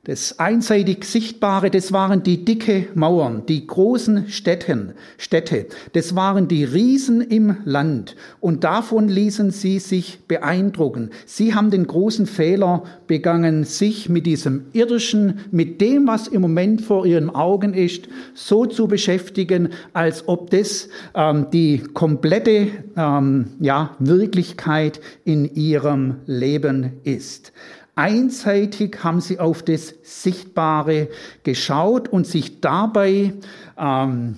Das 0.05 0.37
einseitig 0.37 1.03
Sichtbare, 1.03 1.71
das 1.71 1.91
waren 1.91 2.21
die 2.21 2.45
dicke 2.45 2.89
Mauern, 2.93 3.47
die 3.47 3.65
großen 3.65 4.29
Städten, 4.29 4.93
Städte, 5.17 5.65
das 5.93 6.15
waren 6.15 6.47
die 6.47 6.63
Riesen 6.63 7.21
im 7.21 7.57
Land 7.65 8.15
und 8.39 8.63
davon 8.63 9.09
ließen 9.09 9.49
sie 9.49 9.79
sich 9.79 10.19
beeindrucken. 10.27 11.09
Sie 11.25 11.55
haben 11.55 11.71
den 11.71 11.87
großen 11.87 12.27
Fehler 12.27 12.83
begangen, 13.07 13.63
sich 13.63 14.07
mit 14.07 14.27
diesem 14.27 14.65
irdischen, 14.73 15.39
mit 15.49 15.81
dem, 15.81 16.05
was 16.05 16.27
im 16.27 16.41
Moment 16.41 16.81
vor 16.81 17.07
ihren 17.07 17.31
Augen 17.31 17.73
ist, 17.73 18.07
so 18.35 18.67
zu 18.67 18.87
beschäftigen, 18.87 19.69
als 19.93 20.27
ob 20.27 20.51
das 20.51 20.87
ähm, 21.15 21.47
die 21.51 21.79
komplette 21.79 22.67
ähm, 22.95 23.47
ja, 23.59 23.95
Wirklichkeit 23.97 25.01
in 25.23 25.55
ihrem 25.55 26.17
Leben 26.27 26.91
ist. 27.03 27.51
Einseitig 27.95 29.03
haben 29.03 29.21
sie 29.21 29.39
auf 29.39 29.63
das 29.63 29.95
Sichtbare 30.03 31.07
geschaut 31.43 32.09
und 32.09 32.27
sich 32.27 32.59
dabei 32.59 33.33
ähm, 33.77 34.37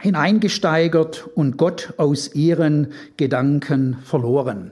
hineingesteigert 0.00 1.26
und 1.34 1.56
Gott 1.56 1.94
aus 1.96 2.34
ihren 2.34 2.92
Gedanken 3.16 3.96
verloren. 4.04 4.70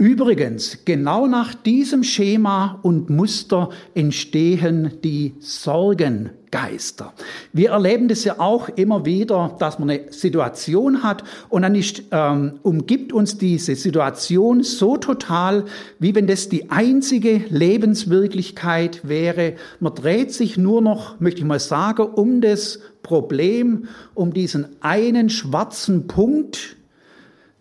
Übrigens, 0.00 0.84
genau 0.84 1.26
nach 1.26 1.54
diesem 1.54 2.04
Schema 2.04 2.78
und 2.82 3.10
Muster 3.10 3.70
entstehen 3.94 4.92
die 5.02 5.34
Sorgengeister. 5.40 7.14
Wir 7.52 7.70
erleben 7.70 8.06
das 8.06 8.22
ja 8.22 8.38
auch 8.38 8.68
immer 8.68 9.04
wieder, 9.04 9.56
dass 9.58 9.80
man 9.80 9.90
eine 9.90 10.12
Situation 10.12 11.02
hat 11.02 11.24
und 11.48 11.62
dann 11.62 11.74
ist, 11.74 12.04
ähm, 12.12 12.60
umgibt 12.62 13.12
uns 13.12 13.38
diese 13.38 13.74
Situation 13.74 14.62
so 14.62 14.96
total, 14.98 15.64
wie 15.98 16.14
wenn 16.14 16.28
das 16.28 16.48
die 16.48 16.70
einzige 16.70 17.42
Lebenswirklichkeit 17.48 19.08
wäre. 19.08 19.54
Man 19.80 19.96
dreht 19.96 20.32
sich 20.32 20.56
nur 20.56 20.80
noch, 20.80 21.18
möchte 21.18 21.40
ich 21.40 21.46
mal 21.46 21.58
sagen, 21.58 22.02
um 22.02 22.40
das 22.40 22.78
Problem, 23.02 23.88
um 24.14 24.32
diesen 24.32 24.68
einen 24.80 25.28
schwarzen 25.28 26.06
Punkt, 26.06 26.77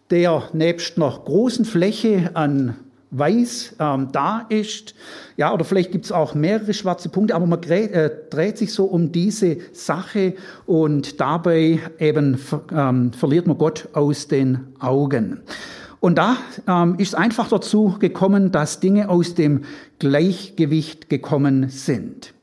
der 0.10 0.44
nebst 0.54 0.98
einer 0.98 1.10
großen 1.10 1.66
Fläche 1.66 2.32
an 2.34 2.76
Weiß 3.10 3.76
ähm, 3.80 4.10
da 4.12 4.46
ist. 4.50 4.94
Ja, 5.38 5.54
oder 5.54 5.64
vielleicht 5.64 5.94
gibt 5.94 6.06
es 6.06 6.12
auch 6.12 6.36
mehrere 6.36 6.74
schwarze 6.74 7.08
Punkte, 7.08 7.36
aber 7.36 7.46
man 7.46 7.64
äh, 7.64 8.12
dreht 8.30 8.58
sich 8.58 8.74
so 8.74 8.84
um 8.84 9.14
diese 9.14 9.58
Sache 9.72 10.34
und 10.66 11.22
dabei 11.22 11.80
eben 12.00 12.38
ähm, 12.70 13.14
verliert 13.14 13.48
man 13.48 13.58
Gott 13.58 13.88
aus 13.94 14.28
den 14.28 14.76
Augen. 14.80 15.40
Und 16.02 16.18
da 16.18 16.38
ähm, 16.68 16.96
ist 16.98 17.10
es 17.10 17.16
einfach 17.16 17.48
dazu 17.48 17.96
gekommen, 17.98 18.52
dass 18.52 18.82
Dinge 18.82 19.10
aus 19.10 19.36
dem 19.36 19.64
Gleichgewicht 20.00 21.10
gekommen 21.10 21.70
sind. 21.70 22.34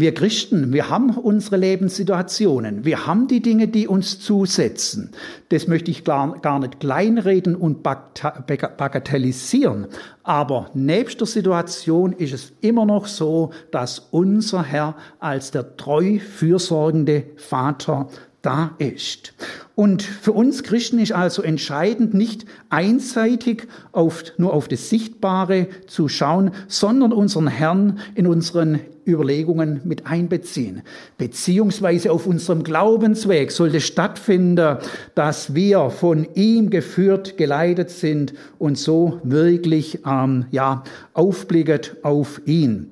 Wir 0.00 0.14
Christen, 0.14 0.72
wir 0.72 0.90
haben 0.90 1.10
unsere 1.10 1.56
Lebenssituationen, 1.56 2.84
wir 2.84 3.08
haben 3.08 3.26
die 3.26 3.42
Dinge, 3.42 3.66
die 3.66 3.88
uns 3.88 4.20
zusetzen. 4.20 5.10
Das 5.48 5.66
möchte 5.66 5.90
ich 5.90 6.04
gar, 6.04 6.38
gar 6.38 6.60
nicht 6.60 6.78
kleinreden 6.78 7.56
und 7.56 7.82
bagatellisieren. 7.82 9.88
Aber 10.22 10.70
nebst 10.72 11.18
der 11.18 11.26
Situation 11.26 12.12
ist 12.12 12.32
es 12.32 12.52
immer 12.60 12.86
noch 12.86 13.08
so, 13.08 13.50
dass 13.72 14.06
unser 14.12 14.62
Herr 14.62 14.94
als 15.18 15.50
der 15.50 15.76
treu 15.76 16.20
fürsorgende 16.20 17.24
Vater 17.36 18.06
da 18.42 18.74
ist. 18.78 19.34
Und 19.74 20.02
für 20.02 20.32
uns 20.32 20.62
Christen 20.62 20.98
ist 20.98 21.12
also 21.12 21.42
entscheidend, 21.42 22.14
nicht 22.14 22.46
einseitig 22.68 23.68
auf, 23.92 24.24
nur 24.36 24.52
auf 24.52 24.68
das 24.68 24.90
Sichtbare 24.90 25.68
zu 25.86 26.08
schauen, 26.08 26.50
sondern 26.66 27.12
unseren 27.12 27.46
Herrn 27.46 27.98
in 28.14 28.26
unseren 28.26 28.80
Überlegungen 29.06 29.80
mit 29.84 30.06
einbeziehen. 30.06 30.82
Beziehungsweise 31.16 32.12
auf 32.12 32.26
unserem 32.26 32.62
Glaubensweg 32.62 33.50
sollte 33.50 33.80
stattfinden, 33.80 34.78
dass 35.14 35.54
wir 35.54 35.90
von 35.90 36.26
ihm 36.34 36.70
geführt, 36.70 37.36
geleitet 37.36 37.90
sind 37.90 38.34
und 38.58 38.76
so 38.78 39.20
wirklich 39.24 40.00
ähm, 40.06 40.46
ja, 40.50 40.84
aufblicket 41.14 41.96
auf 42.02 42.42
ihn. 42.46 42.90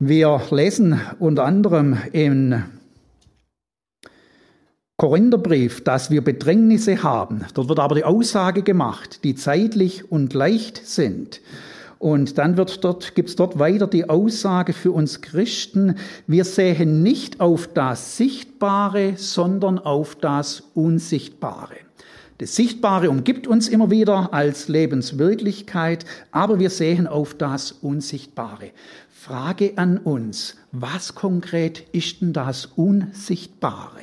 Wir 0.00 0.40
lesen 0.52 1.00
unter 1.18 1.44
anderem 1.44 1.98
in 2.12 2.62
Korintherbrief, 5.00 5.84
dass 5.84 6.10
wir 6.10 6.24
Bedrängnisse 6.24 7.04
haben. 7.04 7.44
Dort 7.54 7.68
wird 7.68 7.78
aber 7.78 7.94
die 7.94 8.02
Aussage 8.02 8.62
gemacht, 8.62 9.22
die 9.22 9.36
zeitlich 9.36 10.10
und 10.10 10.34
leicht 10.34 10.84
sind. 10.88 11.40
Und 12.00 12.36
dann 12.36 12.56
wird 12.56 12.82
dort, 12.82 13.14
gibt's 13.14 13.36
dort 13.36 13.60
weiter 13.60 13.86
die 13.86 14.08
Aussage 14.08 14.72
für 14.72 14.90
uns 14.90 15.20
Christen, 15.20 15.94
wir 16.26 16.44
sehen 16.44 17.04
nicht 17.04 17.38
auf 17.38 17.68
das 17.72 18.16
Sichtbare, 18.16 19.12
sondern 19.14 19.78
auf 19.78 20.16
das 20.16 20.64
Unsichtbare. 20.74 21.76
Das 22.38 22.56
Sichtbare 22.56 23.08
umgibt 23.08 23.46
uns 23.46 23.68
immer 23.68 23.92
wieder 23.92 24.34
als 24.34 24.66
Lebenswirklichkeit, 24.66 26.06
aber 26.32 26.58
wir 26.58 26.70
sehen 26.70 27.06
auf 27.06 27.34
das 27.34 27.70
Unsichtbare. 27.70 28.70
Frage 29.12 29.74
an 29.76 29.98
uns, 29.98 30.56
was 30.72 31.14
konkret 31.14 31.84
ist 31.92 32.20
denn 32.20 32.32
das 32.32 32.66
Unsichtbare? 32.66 34.02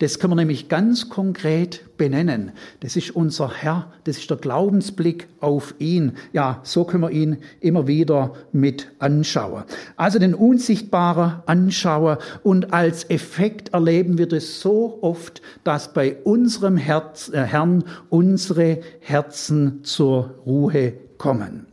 Das 0.00 0.20
können 0.20 0.32
wir 0.32 0.36
nämlich 0.36 0.68
ganz 0.68 1.08
konkret 1.08 1.96
benennen. 1.96 2.52
Das 2.80 2.94
ist 2.94 3.10
unser 3.10 3.52
Herr, 3.52 3.92
das 4.04 4.18
ist 4.18 4.30
der 4.30 4.36
Glaubensblick 4.36 5.26
auf 5.40 5.74
ihn. 5.80 6.12
Ja, 6.32 6.60
so 6.62 6.84
können 6.84 7.02
wir 7.02 7.10
ihn 7.10 7.38
immer 7.60 7.88
wieder 7.88 8.34
mit 8.52 8.92
anschauen. 9.00 9.64
Also 9.96 10.20
den 10.20 10.34
Unsichtbaren 10.34 11.42
anschauen 11.46 12.18
und 12.44 12.72
als 12.72 13.10
Effekt 13.10 13.70
erleben 13.74 14.18
wir 14.18 14.28
das 14.28 14.60
so 14.60 14.98
oft, 15.00 15.42
dass 15.64 15.92
bei 15.92 16.16
unserem 16.22 16.76
Herz, 16.76 17.28
äh, 17.30 17.42
Herrn 17.42 17.82
unsere 18.08 18.78
Herzen 19.00 19.82
zur 19.82 20.36
Ruhe 20.46 20.92
kommen. 21.18 21.66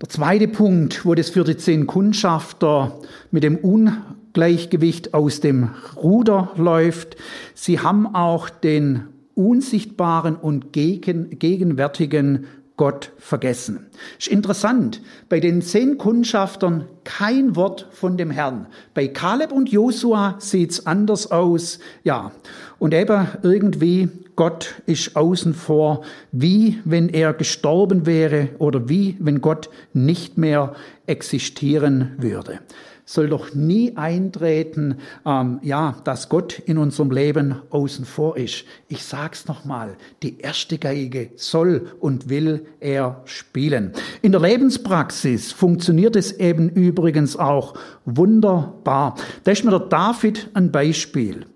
Der 0.00 0.08
zweite 0.08 0.48
Punkt, 0.48 1.04
wo 1.04 1.14
das 1.14 1.30
für 1.30 1.44
die 1.44 1.56
zehn 1.56 1.86
Kundschafter 1.86 2.98
mit 3.30 3.44
dem 3.44 3.62
Un 3.62 4.02
Gleichgewicht 4.32 5.14
aus 5.14 5.40
dem 5.40 5.70
Ruder 5.96 6.50
läuft. 6.56 7.16
Sie 7.54 7.80
haben 7.80 8.14
auch 8.14 8.48
den 8.48 9.08
unsichtbaren 9.34 10.36
und 10.36 10.72
gegen, 10.72 11.38
gegenwärtigen 11.38 12.46
Gott 12.76 13.12
vergessen. 13.18 13.86
Ist 14.18 14.28
interessant, 14.28 15.02
bei 15.28 15.40
den 15.40 15.62
zehn 15.62 15.98
Kundschaftern 15.98 16.88
kein 17.04 17.54
Wort 17.54 17.86
von 17.92 18.16
dem 18.16 18.30
Herrn. 18.30 18.66
Bei 18.94 19.08
Kaleb 19.08 19.52
und 19.52 19.70
Josua 19.70 20.36
sieht's 20.38 20.86
anders 20.86 21.30
aus. 21.30 21.78
Ja, 22.02 22.32
und 22.78 22.94
eben 22.94 23.28
irgendwie 23.42 24.08
Gott 24.34 24.82
ist 24.86 25.14
außen 25.14 25.54
vor, 25.54 26.02
wie 26.32 26.78
wenn 26.84 27.08
er 27.10 27.34
gestorben 27.34 28.06
wäre 28.06 28.48
oder 28.58 28.88
wie 28.88 29.16
wenn 29.20 29.42
Gott 29.42 29.68
nicht 29.92 30.38
mehr 30.38 30.74
existieren 31.06 32.12
würde 32.18 32.58
soll 33.04 33.28
doch 33.28 33.54
nie 33.54 33.96
eintreten, 33.96 34.98
ähm, 35.26 35.58
ja, 35.62 35.96
dass 36.04 36.28
Gott 36.28 36.58
in 36.58 36.78
unserem 36.78 37.10
Leben 37.10 37.56
außen 37.70 38.04
vor 38.04 38.36
ist. 38.36 38.64
Ich 38.88 39.04
sag's 39.04 39.46
nochmal, 39.46 39.96
die 40.22 40.38
erste 40.38 40.78
Geige 40.78 41.30
soll 41.36 41.88
und 42.00 42.28
will 42.28 42.66
er 42.80 43.22
spielen. 43.24 43.92
In 44.22 44.32
der 44.32 44.40
Lebenspraxis 44.40 45.52
funktioniert 45.52 46.16
es 46.16 46.32
eben 46.32 46.68
übrigens 46.68 47.36
auch 47.36 47.74
wunderbar. 48.04 49.16
Da 49.44 49.52
ist 49.52 49.64
mir 49.64 49.70
der 49.70 49.80
David 49.80 50.48
ein 50.54 50.70
Beispiel. 50.70 51.46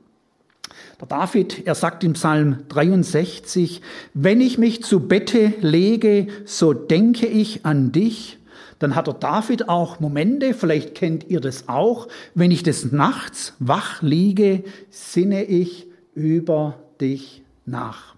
Der 1.01 1.09
David, 1.09 1.67
er 1.67 1.75
sagt 1.75 2.05
im 2.05 2.15
Psalm 2.15 2.61
63, 2.69 3.83
wenn 4.15 4.41
ich 4.41 4.57
mich 4.57 4.83
zu 4.83 5.01
Bette 5.01 5.53
lege, 5.61 6.29
so 6.47 6.73
denke 6.73 7.27
ich 7.27 7.67
an 7.67 7.93
dich 7.93 8.36
dann 8.79 8.95
hat 8.95 9.07
der 9.07 9.15
David 9.15 9.69
auch 9.69 10.01
Momente, 10.01 10.55
vielleicht 10.55 10.95
kennt 10.95 11.29
ihr 11.29 11.41
das 11.41 11.69
auch, 11.69 12.09
wenn 12.35 12.51
ich 12.51 12.63
des 12.63 12.93
Nachts 12.93 13.55
wach 13.59 14.03
liege, 14.03 14.65
sinne 14.91 15.45
ich 15.45 15.87
über 16.15 16.79
dich 17.01 17.43
nach. 17.65 18.15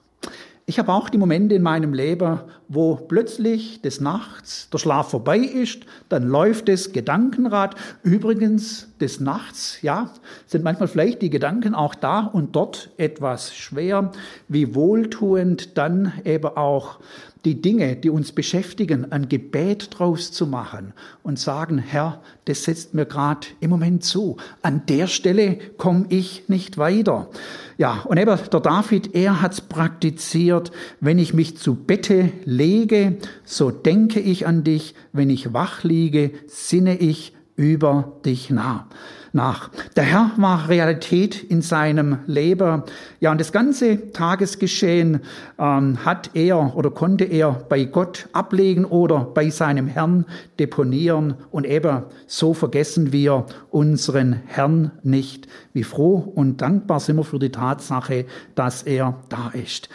Ich 0.66 0.78
habe 0.78 0.92
auch 0.92 1.08
die 1.08 1.18
Momente 1.18 1.54
in 1.54 1.62
meinem 1.62 1.94
Leben, 1.94 2.40
wo 2.68 2.96
plötzlich 2.96 3.80
des 3.82 4.00
Nachts 4.00 4.68
der 4.70 4.78
Schlaf 4.78 5.10
vorbei 5.10 5.38
ist, 5.38 5.84
dann 6.08 6.28
läuft 6.28 6.68
das 6.68 6.92
Gedankenrad. 6.92 7.74
Übrigens, 8.02 8.88
des 9.00 9.20
Nachts, 9.20 9.80
ja, 9.82 10.10
sind 10.46 10.64
manchmal 10.64 10.88
vielleicht 10.88 11.22
die 11.22 11.30
Gedanken 11.30 11.74
auch 11.74 11.94
da 11.94 12.20
und 12.20 12.54
dort 12.56 12.90
etwas 12.96 13.54
schwer, 13.54 14.12
wie 14.48 14.74
wohltuend 14.74 15.78
dann 15.78 16.12
eben 16.24 16.48
auch 16.56 16.98
die 17.44 17.62
Dinge, 17.62 17.96
die 17.96 18.10
uns 18.10 18.32
beschäftigen, 18.32 19.12
ein 19.12 19.28
Gebet 19.28 19.90
draus 19.92 20.32
zu 20.32 20.46
machen 20.46 20.92
und 21.22 21.38
sagen, 21.38 21.78
Herr, 21.78 22.20
das 22.46 22.64
setzt 22.64 22.94
mir 22.94 23.06
gerade 23.06 23.46
im 23.60 23.70
Moment 23.70 24.04
zu. 24.04 24.36
An 24.62 24.82
der 24.86 25.06
Stelle 25.06 25.58
komme 25.76 26.06
ich 26.08 26.48
nicht 26.48 26.78
weiter. 26.78 27.30
Ja, 27.76 28.02
und 28.06 28.18
eben 28.18 28.36
der 28.52 28.60
David, 28.60 29.14
er 29.14 29.40
hat's 29.40 29.60
praktiziert, 29.60 30.72
wenn 31.00 31.18
ich 31.18 31.32
mich 31.32 31.56
zu 31.56 31.74
Bette 31.74 32.32
lege, 32.58 33.16
so 33.44 33.70
denke 33.70 34.20
ich 34.20 34.46
an 34.46 34.64
dich, 34.64 34.94
wenn 35.12 35.30
ich 35.30 35.54
wach 35.54 35.84
liege, 35.84 36.32
sinne 36.48 36.98
ich 36.98 37.32
über 37.56 38.18
dich 38.24 38.50
nach. 38.50 39.70
Der 39.96 40.04
Herr 40.04 40.30
war 40.36 40.68
Realität 40.68 41.42
in 41.42 41.60
seinem 41.60 42.18
Leben. 42.26 42.82
Ja, 43.20 43.30
und 43.30 43.40
das 43.40 43.52
ganze 43.52 44.12
Tagesgeschehen 44.12 45.20
ähm, 45.58 46.04
hat 46.04 46.30
er 46.34 46.74
oder 46.76 46.90
konnte 46.90 47.24
er 47.24 47.52
bei 47.68 47.84
Gott 47.84 48.28
ablegen 48.32 48.84
oder 48.84 49.20
bei 49.20 49.50
seinem 49.50 49.86
Herrn 49.86 50.24
deponieren. 50.58 51.34
Und 51.50 51.66
eben 51.66 52.04
so 52.26 52.54
vergessen 52.54 53.12
wir 53.12 53.46
unseren 53.70 54.40
Herrn 54.46 54.92
nicht. 55.02 55.46
Wie 55.72 55.84
froh 55.84 56.16
und 56.34 56.60
dankbar 56.62 57.00
sind 57.00 57.16
wir 57.16 57.24
für 57.24 57.38
die 57.38 57.52
Tatsache, 57.52 58.24
dass 58.54 58.82
er 58.82 59.18
da 59.28 59.50
ist. 59.52 59.88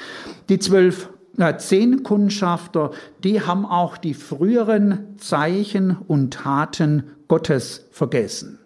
Die 0.50 0.60
zwölf 0.60 1.10
zehn 1.58 2.04
Kundschafter, 2.04 2.92
die 3.24 3.42
haben 3.42 3.66
auch 3.66 3.98
die 3.98 4.14
früheren 4.14 5.18
Zeichen 5.18 5.98
und 6.08 6.34
Taten 6.34 7.04
Gottes 7.28 7.88
vergessen. 7.92 8.60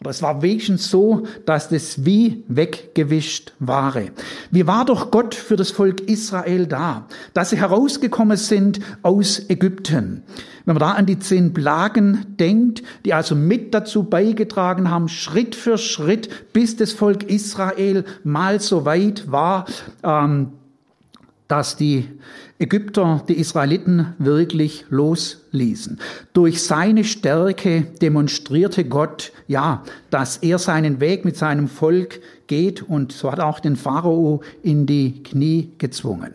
Aber 0.00 0.10
es 0.10 0.20
war 0.20 0.42
wenigstens 0.42 0.90
so, 0.90 1.22
dass 1.46 1.70
das 1.70 2.04
wie 2.04 2.44
weggewischt 2.48 3.54
war. 3.58 3.94
Wie 4.50 4.66
war 4.66 4.84
doch 4.84 5.10
Gott 5.10 5.34
für 5.34 5.56
das 5.56 5.70
Volk 5.70 6.02
Israel 6.02 6.66
da, 6.66 7.06
dass 7.32 7.50
sie 7.50 7.56
herausgekommen 7.56 8.36
sind 8.36 8.80
aus 9.02 9.48
Ägypten? 9.48 10.24
Wenn 10.66 10.74
man 10.74 10.80
da 10.80 10.90
an 10.90 11.06
die 11.06 11.18
zehn 11.18 11.54
Plagen 11.54 12.36
denkt, 12.38 12.82
die 13.06 13.14
also 13.14 13.34
mit 13.34 13.72
dazu 13.72 14.02
beigetragen 14.02 14.90
haben, 14.90 15.08
Schritt 15.08 15.54
für 15.54 15.78
Schritt, 15.78 16.52
bis 16.52 16.76
das 16.76 16.92
Volk 16.92 17.22
Israel 17.22 18.04
mal 18.24 18.60
so 18.60 18.84
weit 18.84 19.30
war, 19.32 19.64
ähm, 20.02 20.52
dass 21.54 21.76
die 21.76 22.08
Ägypter 22.58 23.22
die 23.28 23.38
Israeliten 23.38 24.14
wirklich 24.18 24.86
losließen. 24.90 26.00
Durch 26.32 26.64
seine 26.64 27.04
Stärke 27.04 27.82
demonstrierte 28.02 28.84
Gott, 28.84 29.30
ja, 29.46 29.84
dass 30.10 30.38
er 30.38 30.58
seinen 30.58 30.98
Weg 30.98 31.24
mit 31.24 31.36
seinem 31.36 31.68
Volk 31.68 32.20
geht 32.48 32.82
und 32.82 33.12
so 33.12 33.30
hat 33.30 33.38
auch 33.38 33.60
den 33.60 33.76
Pharao 33.76 34.42
in 34.64 34.86
die 34.86 35.22
Knie 35.22 35.70
gezwungen. 35.78 36.32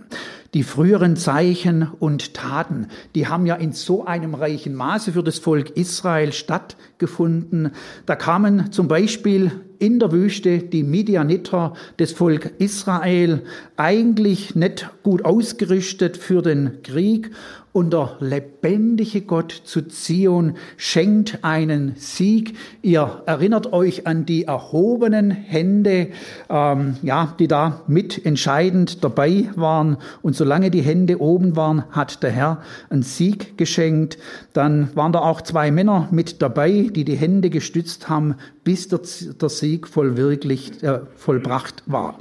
Die 0.54 0.64
früheren 0.64 1.18
Zeichen 1.18 1.90
und 2.00 2.34
Taten, 2.34 2.88
die 3.14 3.28
haben 3.28 3.46
ja 3.46 3.56
in 3.56 3.74
so 3.74 4.06
einem 4.06 4.36
reichen 4.36 4.74
Maße 4.74 5.12
für 5.12 5.24
das 5.24 5.38
Volk 5.38 5.72
Israel 5.72 6.32
stattgefunden. 6.32 7.72
Da 8.06 8.16
kamen 8.16 8.72
zum 8.72 8.88
Beispiel 8.88 9.52
in 9.80 10.00
der 10.00 10.12
Wüste 10.12 10.60
die 10.60 10.84
Midianiter, 10.84 11.74
das 11.98 12.12
Volk 12.12 12.52
Israel, 12.60 13.42
eigentlich 13.78 14.56
nicht 14.56 14.90
gut 15.04 15.26
ausgerüstet 15.26 16.18
für 16.18 16.42
den 16.42 16.84
Krieg 16.84 17.32
und 17.72 17.94
der 17.94 18.18
lebendige 18.20 19.22
Gott 19.22 19.52
zu 19.52 19.84
Zion 19.84 20.56
schenkt 20.78 21.40
einen 21.44 21.94
Sieg. 21.98 22.56
Ihr 22.82 23.22
erinnert 23.26 23.74
euch 23.74 24.08
an 24.08 24.26
die 24.26 24.46
erhobenen 24.46 25.30
Hände, 25.30 26.10
ähm, 26.50 26.98
ja, 27.04 27.36
die 27.38 27.48
da 27.48 27.82
mit 27.88 28.26
entscheidend 28.26 29.04
dabei 29.04 29.50
waren. 29.56 29.98
Und 30.22 30.36
solange 30.36 30.72
die 30.72 30.82
Hände 30.82 31.22
oben 31.22 31.56
waren, 31.56 31.84
hat 31.92 32.24
der 32.24 32.32
Herr 32.32 32.62
einen 32.90 33.04
Sieg 33.04 33.58
geschenkt. 33.58 34.18
Dann 34.54 34.90
waren 34.96 35.14
da 35.14 35.20
auch 35.20 35.42
zwei 35.42 35.72
Männer 35.72 36.08
mit 36.12 36.42
dabei, 36.42 36.90
die 36.92 37.06
die 37.06 37.18
Hände 37.18 37.50
gestützt 37.50 38.10
haben, 38.10 38.36
bis 38.64 38.88
der, 38.88 39.02
der 39.40 39.50
Sieg 39.50 39.88
voll 39.88 40.18
wirklich 40.18 40.82
äh, 40.84 41.02
vollbracht 41.16 41.84
war. 41.86 42.18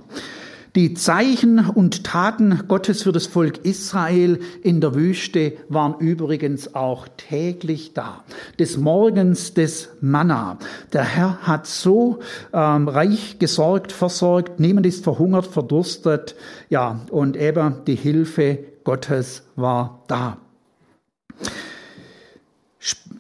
Die 0.75 0.95
Zeichen 0.95 1.59
und 1.71 2.05
Taten 2.05 2.65
Gottes 2.69 3.03
für 3.03 3.13
das 3.13 3.27
Volk 3.27 3.65
Israel 3.65 4.39
in 4.63 4.81
der 4.81 4.95
Wüste 4.95 5.55
waren 5.69 5.95
übrigens 5.99 6.75
auch 6.75 7.09
täglich 7.17 7.95
da. 7.95 8.25
Des 8.59 8.77
Morgens 8.77 9.55
des 9.55 9.89
Manna. 10.01 10.59
Der 10.93 11.05
Herr 11.05 11.39
hat 11.43 11.67
so 11.67 12.21
ähm, 12.53 12.89
reich 12.89 13.39
gesorgt, 13.39 13.93
versorgt, 13.93 14.61
niemand 14.61 14.87
ist 14.87 15.05
verhungert, 15.05 15.47
verdurstet. 15.47 16.35
Ja, 16.69 17.01
und 17.11 17.37
eben 17.37 17.85
die 17.87 17.97
Hilfe 17.97 18.59
Gottes 18.85 19.43
war 19.57 20.05
da. 20.09 20.39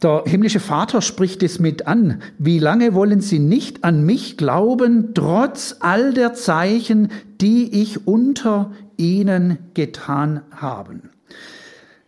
Der 0.02 0.22
himmlische 0.26 0.60
Vater 0.60 1.02
spricht 1.02 1.42
es 1.42 1.58
mit 1.58 1.86
an. 1.86 2.22
Wie 2.38 2.58
lange 2.58 2.94
wollen 2.94 3.20
Sie 3.20 3.38
nicht 3.38 3.84
an 3.84 4.04
mich 4.04 4.36
glauben, 4.36 5.14
trotz 5.14 5.76
all 5.80 6.12
der 6.14 6.34
Zeichen, 6.34 7.10
die 7.40 7.82
ich 7.82 8.06
unter 8.06 8.72
Ihnen 8.96 9.58
getan 9.74 10.42
haben, 10.52 11.10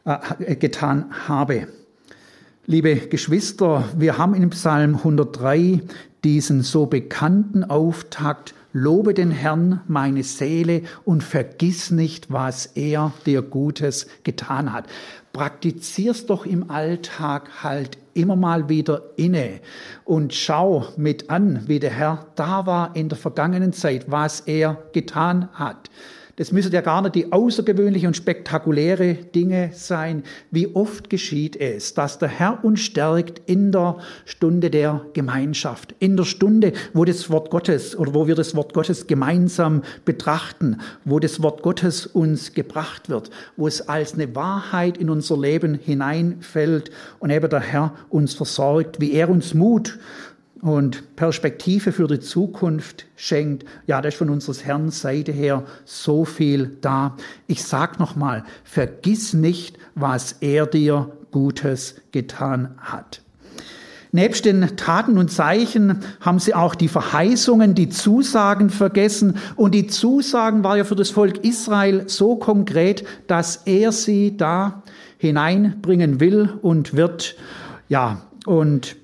äh, 0.05 0.55
getan 0.57 1.07
habe? 1.27 1.66
Liebe 2.66 2.94
Geschwister, 2.94 3.88
wir 3.96 4.16
haben 4.16 4.35
in 4.35 4.49
Psalm 4.51 4.96
103 4.96 5.83
diesen 6.23 6.62
so 6.62 6.87
bekannten 6.87 7.64
Auftakt, 7.64 8.55
Lobe 8.73 9.14
den 9.14 9.33
Herrn, 9.33 9.81
meine 9.88 10.23
Seele, 10.23 10.83
und 11.05 11.25
vergiss 11.25 11.90
nicht, 11.90 12.31
was 12.31 12.66
er 12.66 13.12
dir 13.27 13.42
Gutes 13.42 14.07
getan 14.23 14.73
hat 14.73 14.85
praktizier's 15.33 16.27
doch 16.27 16.47
im 16.47 16.71
Alltag 16.71 17.62
halt 17.62 17.99
immer 18.14 18.37
mal 18.37 18.69
wieder 18.69 19.03
inne 19.16 19.61
und 20.05 20.35
schau 20.35 20.87
mit 20.97 21.31
an, 21.31 21.62
wie 21.66 21.79
der 21.79 21.90
Herr 21.90 22.27
da 22.35 22.66
war 22.66 22.97
in 22.97 23.09
der 23.09 23.19
vergangenen 23.19 23.73
Zeit, 23.73 24.11
was 24.11 24.40
er 24.40 24.83
getan 24.93 25.49
hat. 25.53 25.90
Das 26.37 26.53
müssen 26.53 26.73
ja 26.73 26.81
gar 26.81 27.03
nicht 27.03 27.14
die 27.14 27.33
außergewöhnliche 27.33 28.07
und 28.07 28.16
spektakuläre 28.16 29.14
Dinge 29.14 29.71
sein. 29.73 30.23
Wie 30.51 30.75
oft 30.75 31.11
geschieht 31.11 31.57
es, 31.57 31.95
dass 31.95 32.19
der 32.19 32.29
Herr 32.29 32.64
uns 32.64 32.81
stärkt 32.81 33.43
in 33.47 33.73
der 33.73 33.99
Stunde 34.25 34.71
der 34.71 35.05
Gemeinschaft, 35.12 35.95
in 35.99 36.16
der 36.16 36.25
Stunde, 36.25 36.73
wo 36.93 37.05
das 37.05 37.31
Wort 37.31 37.51
Gottes 37.51 37.97
oder 37.97 38.14
wo 38.14 38.27
wir 38.27 38.35
das 38.35 38.55
Wort 38.55 38.75
Gottes 38.75 39.07
gemeinsam 39.07 39.83
betrachten, 40.05 40.79
wo 41.05 41.19
das 41.19 41.43
Wort 41.43 41.62
Gottes 41.62 42.07
uns 42.07 42.55
gebracht 42.55 43.09
wird, 43.09 43.31
wo 43.57 43.66
es 43.66 43.88
als 43.88 44.14
eine 44.14 44.35
Wahrheit 44.35 44.97
in 44.99 45.11
unser 45.11 45.38
Leben 45.38 45.75
hineinfällt 45.75 46.90
und 47.19 47.31
eben 47.31 47.51
der 47.51 47.61
Herr 47.61 47.95
uns 48.09 48.35
versorgt, 48.35 49.01
wie 49.01 49.12
er 49.12 49.29
uns 49.29 49.55
Mut 49.55 49.99
und 50.62 51.16
Perspektive 51.16 51.92
für 51.92 52.07
die 52.07 52.20
Zukunft 52.20 53.07
schenkt, 53.16 53.64
ja, 53.87 54.01
da 54.01 54.09
ist 54.09 54.18
von 54.18 54.31
unseres 54.31 54.64
Herrn 54.64 54.90
Seite 54.90 55.33
her 55.33 55.64
so 55.85 56.25
viel 56.25 56.77
da. 56.81 57.16
Ich 57.46 57.64
sag 57.64 57.99
nochmal, 57.99 58.44
vergiss 58.64 59.33
nicht, 59.33 59.79
was 59.94 60.33
er 60.40 60.66
dir 60.66 61.12
Gutes 61.31 61.96
getan 62.12 62.75
hat. 62.79 63.23
Nebst 64.12 64.44
den 64.44 64.77
Taten 64.77 65.18
und 65.18 65.31
Zeichen 65.31 66.01
haben 66.20 66.40
sie 66.40 66.53
auch 66.53 66.75
die 66.75 66.88
Verheißungen, 66.88 67.77
die 67.77 67.88
Zusagen 67.88 68.68
vergessen. 68.68 69.37
Und 69.55 69.73
die 69.73 69.87
Zusagen 69.87 70.64
war 70.64 70.77
ja 70.77 70.85
für 70.85 70.96
das 70.96 71.11
Volk 71.11 71.44
Israel 71.44 72.09
so 72.09 72.35
konkret, 72.35 73.05
dass 73.29 73.62
er 73.66 73.92
sie 73.92 74.37
da 74.37 74.83
hineinbringen 75.16 76.18
will 76.18 76.53
und 76.61 76.94
wird. 76.96 77.37
Ja, 77.88 78.23
und 78.46 78.96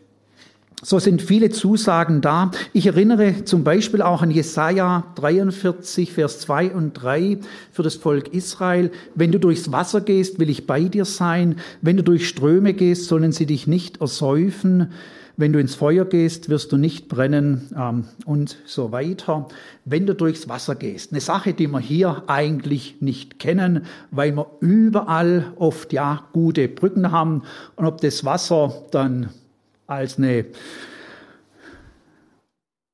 so 0.87 1.01
sind 1.01 1.21
viele 1.21 1.51
Zusagen 1.51 2.21
da. 2.21 2.53
Ich 2.73 2.87
erinnere 2.87 3.45
zum 3.45 3.65
Beispiel 3.65 4.03
auch 4.03 4.23
an 4.23 4.31
Jesaja 4.31 5.03
43, 5.17 6.13
Vers 6.13 6.39
2 6.39 6.71
und 6.77 6.93
3 6.93 7.39
für 7.73 7.83
das 7.83 7.97
Volk 7.97 8.29
Israel. 8.29 8.93
Wenn 9.17 9.33
du 9.33 9.41
durchs 9.41 9.73
Wasser 9.73 10.01
gehst, 10.01 10.39
will 10.39 10.49
ich 10.49 10.69
bei 10.69 10.85
dir 10.85 11.05
sein. 11.05 11.57
Wenn 11.83 11.97
du 11.97 12.05
durch 12.05 12.29
Ströme 12.29 12.73
gehst, 12.73 13.07
sollen 13.07 13.33
sie 13.33 13.47
dich 13.47 13.67
nicht 13.67 14.01
ersäufen. 14.01 14.93
Wenn 15.37 15.53
du 15.53 15.59
ins 15.59 15.75
Feuer 15.75 16.05
gehst, 16.05 16.51
wirst 16.51 16.71
du 16.71 16.77
nicht 16.77 17.09
brennen 17.09 17.69
ähm, 17.77 18.05
und 18.25 18.57
so 18.65 18.93
weiter. 18.93 19.49
Wenn 19.85 20.07
du 20.07 20.15
durchs 20.15 20.49
Wasser 20.49 20.77
gehst, 20.77 21.11
eine 21.11 21.21
Sache, 21.21 21.53
die 21.53 21.67
wir 21.67 21.81
hier 21.81 22.23
eigentlich 22.29 22.99
nicht 23.01 23.41
kennen, 23.41 23.87
weil 24.13 24.37
wir 24.37 24.47
überall 24.61 25.53
oft 25.57 25.93
ja 25.93 26.23
gute 26.33 26.69
Brücken 26.69 27.11
haben 27.11 27.43
und 27.75 27.87
ob 27.87 28.01
das 28.01 28.25
Wasser 28.25 28.73
dann 28.93 29.31
als 29.87 30.19
eine 30.19 30.47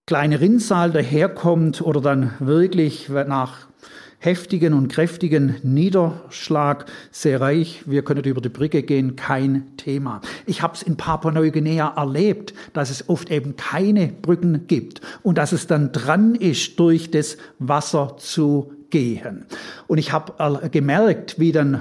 kleine 0.07 0.41
Rinnsal 0.41 0.91
daherkommt 0.91 1.81
oder 1.81 2.01
dann 2.01 2.33
wirklich 2.39 3.09
nach 3.09 3.69
heftigen 4.19 4.73
und 4.73 4.89
kräftigen 4.89 5.57
Niederschlag 5.63 6.87
sehr 7.11 7.41
reich. 7.41 7.83
Wir 7.87 8.03
können 8.05 8.23
über 8.23 8.41
die 8.41 8.51
Brücke 8.51 8.83
gehen, 8.83 9.17
kein 9.17 9.77
Thema. 9.77 10.21
Ich 10.47 10.63
habe 10.63 10.75
es 10.75 10.83
in 10.83 10.97
Papua-Neuguinea 10.97 11.95
erlebt, 11.97 12.55
dass 12.73 12.91
es 12.91 13.09
oft 13.09 13.31
eben 13.31 13.57
keine 13.57 14.09
Brücken 14.09 14.67
gibt 14.69 15.01
und 15.23 15.39
dass 15.39 15.53
es 15.53 15.67
dann 15.67 15.91
dran 15.91 16.37
ist, 16.37 16.79
durch 16.79 17.11
das 17.11 17.37
Wasser 17.59 18.17
zu 18.19 18.73
gehen. 18.91 19.47
Und 19.89 19.99
ich 19.99 20.13
habe 20.13 20.69
gemerkt, 20.71 21.41
wie 21.41 21.51
dann 21.51 21.81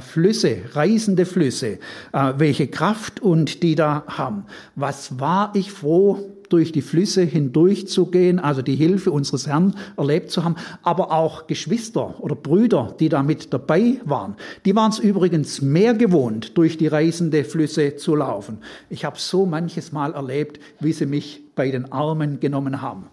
Flüsse, 0.00 0.58
reißende 0.72 1.24
Flüsse, 1.24 1.78
äh, 2.12 2.32
welche 2.36 2.66
Kraft 2.66 3.20
und 3.20 3.62
die 3.62 3.76
da 3.76 4.04
haben. 4.08 4.46
Was 4.74 5.20
war 5.20 5.52
ich 5.54 5.70
froh, 5.70 6.18
durch 6.50 6.72
die 6.72 6.82
Flüsse 6.82 7.22
hindurchzugehen, 7.22 8.38
also 8.38 8.60
die 8.60 8.74
Hilfe 8.74 9.10
unseres 9.12 9.46
Herrn 9.46 9.74
erlebt 9.96 10.30
zu 10.30 10.44
haben, 10.44 10.56
aber 10.82 11.12
auch 11.12 11.46
Geschwister 11.46 12.20
oder 12.20 12.34
Brüder, 12.34 12.94
die 12.98 13.08
da 13.08 13.22
mit 13.22 13.52
dabei 13.54 14.00
waren. 14.04 14.36
Die 14.64 14.74
waren 14.74 14.90
es 14.90 14.98
übrigens 14.98 15.62
mehr 15.62 15.94
gewohnt, 15.94 16.58
durch 16.58 16.76
die 16.76 16.88
reißende 16.88 17.44
Flüsse 17.44 17.96
zu 17.96 18.16
laufen. 18.16 18.58
Ich 18.90 19.04
habe 19.04 19.18
so 19.18 19.46
manches 19.46 19.92
Mal 19.92 20.12
erlebt, 20.12 20.60
wie 20.80 20.92
sie 20.92 21.06
mich 21.06 21.42
bei 21.54 21.70
den 21.70 21.90
Armen 21.92 22.40
genommen 22.40 22.82
haben 22.82 23.06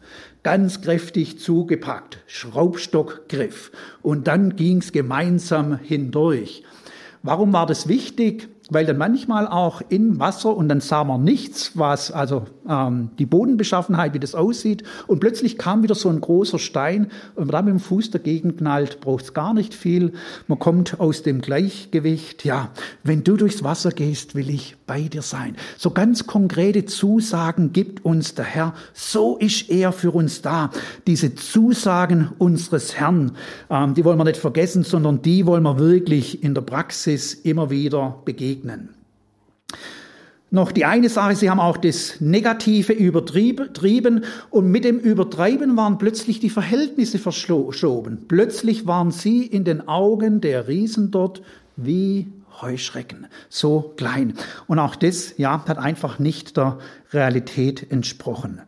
ganz 0.48 0.80
kräftig 0.80 1.40
zugepackt, 1.40 2.20
Schraubstockgriff. 2.26 3.70
Und 4.02 4.28
dann 4.28 4.56
ging's 4.56 4.94
gemeinsam 4.94 5.78
hindurch. 5.78 6.64
Warum 7.22 7.52
war 7.52 7.66
das 7.66 7.90
wichtig? 7.90 8.48
Weil 8.70 8.86
dann 8.86 8.98
manchmal 8.98 9.48
auch 9.48 9.82
in 9.90 10.20
Wasser 10.20 10.56
und 10.56 10.70
dann 10.70 10.82
sah 10.82 11.04
man 11.04 11.24
nichts, 11.24 11.72
was 11.76 12.12
also 12.12 12.46
ähm, 12.68 13.10
die 13.18 13.26
Bodenbeschaffenheit, 13.26 14.14
wie 14.14 14.20
das 14.20 14.36
aussieht. 14.36 14.84
Und 15.08 15.20
plötzlich 15.20 15.58
kam 15.58 15.84
wieder 15.84 15.96
so 15.96 16.10
ein 16.10 16.20
großer 16.20 16.60
Stein 16.60 17.08
und 17.36 17.54
da 17.54 17.62
mit 17.62 17.74
dem 17.74 17.80
Fuß 17.80 18.12
dagegen 18.12 18.58
knallt, 18.58 19.00
braucht 19.00 19.26
es 19.26 19.34
gar 19.34 19.54
nicht 19.54 19.74
viel. 19.74 20.14
Man 20.48 20.60
kommt 20.60 21.00
aus 21.00 21.24
dem 21.24 21.42
Gleichgewicht. 21.42 22.44
Ja, 22.46 22.70
wenn 23.04 23.24
du 23.24 23.38
durchs 23.38 23.64
Wasser 23.64 23.92
gehst, 23.92 24.36
will 24.36 24.50
ich 24.50 24.76
bei 24.86 25.04
dir 25.04 25.22
sein. 25.22 25.56
So 25.78 25.92
ganz 25.92 26.28
konkrete 26.28 26.86
Zusagen 26.86 27.74
gibt 27.74 28.04
uns 28.06 28.36
der 28.36 28.46
Herr. 28.46 28.74
So 28.94 29.38
ist 29.38 29.70
er 29.70 29.92
für 29.92 30.12
uns 30.12 30.42
da. 30.42 30.72
Diese 31.08 31.36
Zusagen 31.36 32.30
unseres 32.38 32.96
Herrn, 32.96 33.32
ähm, 33.70 33.94
die 33.94 34.04
wollen 34.04 34.18
wir 34.18 34.26
nicht 34.26 34.38
vergessen, 34.38 34.84
sondern 34.84 35.22
die 35.22 35.46
wollen 35.46 35.64
wir 35.64 35.80
wirklich 35.80 36.44
in 36.44 36.54
der 36.54 36.62
Praxis 36.62 37.34
immer 37.34 37.70
wieder 37.70 38.22
begegnen. 38.26 38.57
Noch 40.50 40.72
die 40.72 40.86
eine 40.86 41.10
Sache, 41.10 41.36
sie 41.36 41.50
haben 41.50 41.60
auch 41.60 41.76
das 41.76 42.22
Negative 42.22 42.94
übertrieben 42.94 44.24
und 44.50 44.72
mit 44.72 44.86
dem 44.86 44.98
Übertreiben 44.98 45.76
waren 45.76 45.98
plötzlich 45.98 46.40
die 46.40 46.50
Verhältnisse 46.50 47.20
verschoben. 47.20 48.26
Plötzlich 48.30 48.88
waren 48.88 49.12
sie 49.12 49.46
in 49.46 49.66
den 49.66 49.90
Augen 49.90 50.40
der 50.40 50.70
Riesen 50.70 51.12
dort 51.12 51.42
wie 51.76 52.28
Heuschrecken, 52.62 53.28
so 53.50 53.94
klein. 53.98 54.34
Und 54.68 54.80
auch 54.80 54.96
das, 54.96 55.38
ja, 55.38 55.64
hat 55.68 55.78
einfach 55.78 56.18
nicht 56.18 56.58
der 56.58 56.80
Realität 57.12 57.92
entsprochen. 57.92 58.62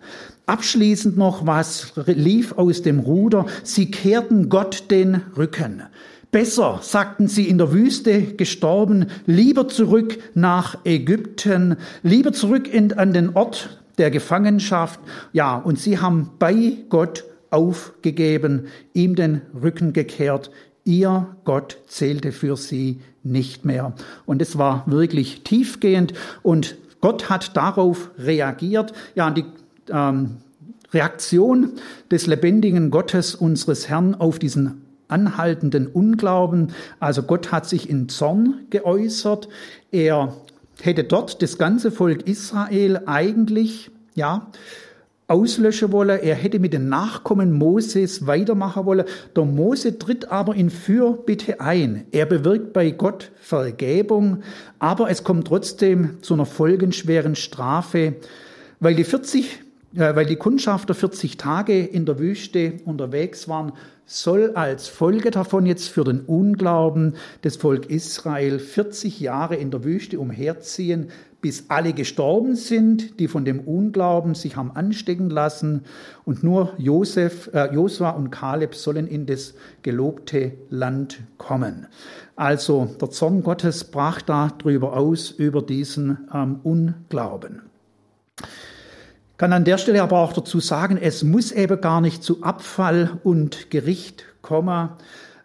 Abschließend 0.45 1.17
noch, 1.17 1.45
was 1.47 1.93
lief 2.06 2.54
aus 2.54 2.82
dem 2.82 2.99
Ruder? 2.99 3.45
Sie 3.63 3.89
kehrten 3.89 4.49
Gott 4.49 4.91
den 4.91 5.21
Rücken. 5.38 5.84
Besser, 6.31 6.79
sagten 6.83 7.27
sie 7.27 7.49
in 7.49 7.57
der 7.57 7.73
Wüste 7.73 8.21
gestorben, 8.21 9.07
lieber 9.25 9.67
zurück 9.67 10.19
nach 10.35 10.77
Ägypten, 10.85 11.77
lieber 12.03 12.33
zurück 12.33 12.71
in, 12.71 12.93
an 12.93 13.13
den 13.13 13.35
Ort 13.35 13.81
der 13.97 14.11
Gefangenschaft. 14.11 14.99
Ja, 15.33 15.57
und 15.57 15.79
sie 15.79 15.97
haben 15.97 16.31
bei 16.37 16.77
Gott 16.89 17.25
aufgegeben, 17.49 18.67
ihm 18.93 19.15
den 19.15 19.41
Rücken 19.59 19.91
gekehrt. 19.91 20.51
Ihr 20.85 21.35
Gott 21.45 21.79
zählte 21.87 22.31
für 22.31 22.55
sie 22.57 23.01
nicht 23.23 23.65
mehr. 23.65 23.93
Und 24.27 24.41
es 24.41 24.57
war 24.57 24.83
wirklich 24.85 25.41
tiefgehend 25.43 26.13
und 26.43 26.77
Gott 27.01 27.29
hat 27.29 27.57
darauf 27.57 28.11
reagiert. 28.19 28.93
Ja, 29.15 29.31
die 29.31 29.45
ähm, 29.89 30.37
Reaktion 30.93 31.73
des 32.11 32.27
lebendigen 32.27 32.91
Gottes, 32.91 33.35
unseres 33.35 33.89
Herrn, 33.89 34.15
auf 34.15 34.37
diesen 34.37 34.88
anhaltenden 35.09 35.87
Unglauben. 35.87 36.73
Also 36.99 37.23
Gott 37.23 37.51
hat 37.51 37.67
sich 37.67 37.89
in 37.89 38.09
Zorn 38.09 38.65
geäußert. 38.69 39.49
Er 39.91 40.33
hätte 40.81 41.03
dort 41.03 41.41
das 41.41 41.57
ganze 41.57 41.91
Volk 41.91 42.27
Israel 42.27 43.01
eigentlich, 43.05 43.91
ja, 44.15 44.47
auslöschen 45.29 45.91
wollen. 45.91 46.19
Er 46.19 46.35
hätte 46.35 46.59
mit 46.59 46.73
den 46.73 46.89
Nachkommen 46.89 47.53
Moses 47.53 48.25
weitermachen 48.25 48.85
wollen. 48.85 49.05
Der 49.35 49.45
Mose 49.45 49.99
tritt 49.99 50.31
aber 50.31 50.55
in 50.55 50.69
Fürbitte 50.71 51.61
ein. 51.61 52.05
Er 52.11 52.25
bewirkt 52.25 52.73
bei 52.73 52.89
Gott 52.89 53.31
Vergebung, 53.39 54.41
aber 54.79 55.09
es 55.11 55.23
kommt 55.23 55.47
trotzdem 55.47 56.17
zu 56.21 56.33
einer 56.33 56.47
folgenschweren 56.47 57.35
Strafe, 57.35 58.15
weil 58.79 58.95
die 58.95 59.03
40 59.03 59.59
weil 59.91 60.25
die 60.25 60.36
Kundschafter 60.36 60.93
40 60.93 61.38
Tage 61.38 61.84
in 61.84 62.06
der 62.06 62.19
Wüste 62.19 62.73
unterwegs 62.86 63.47
waren, 63.47 63.73
soll 64.06 64.52
als 64.56 64.88
Folge 64.88 65.30
davon 65.32 65.65
jetzt 65.65 65.89
für 65.89 66.04
den 66.04 66.21
Unglauben 66.21 67.15
des 67.43 67.58
Volk 67.58 67.89
Israel 67.89 68.60
40 68.60 69.19
Jahre 69.19 69.56
in 69.56 69.71
der 69.71 69.84
Wüste 69.84 70.19
umherziehen, 70.19 71.10
bis 71.41 71.65
alle 71.69 71.93
gestorben 71.93 72.56
sind, 72.56 73.19
die 73.19 73.28
von 73.28 73.45
dem 73.45 73.62
Unglauben 73.62 74.36
sich 74.36 74.56
haben 74.56 74.71
anstecken 74.71 75.30
lassen, 75.30 75.86
und 76.25 76.43
nur 76.43 76.73
Josef, 76.78 77.49
äh, 77.54 77.73
Josua 77.73 78.10
und 78.12 78.30
Kaleb 78.30 78.75
sollen 78.75 79.08
in 79.08 79.25
das 79.25 79.54
gelobte 79.84 80.54
Land 80.69 81.21
kommen. 81.38 81.88
Also 82.36 82.89
der 82.99 83.12
Zorn 83.12 83.43
Gottes 83.43 83.86
brach 83.86 84.21
da 84.21 84.49
drüber 84.58 84.97
aus 84.97 85.32
über 85.32 85.62
diesen 85.62 86.28
ähm, 86.34 86.60
Unglauben 86.63 87.62
kann 89.39 89.54
an 89.54 89.63
der 89.63 89.78
Stelle 89.78 90.04
aber 90.04 90.19
auch 90.19 90.34
dazu 90.34 90.60
sagen, 90.60 90.99
es 91.02 91.23
muss 91.23 91.54
eben 91.54 91.80
gar 91.80 92.02
nicht 92.02 92.23
zu 92.23 92.43
Abfall 92.43 93.19
und 93.23 93.71
Gericht 93.71 94.25
kommen. 94.41 94.89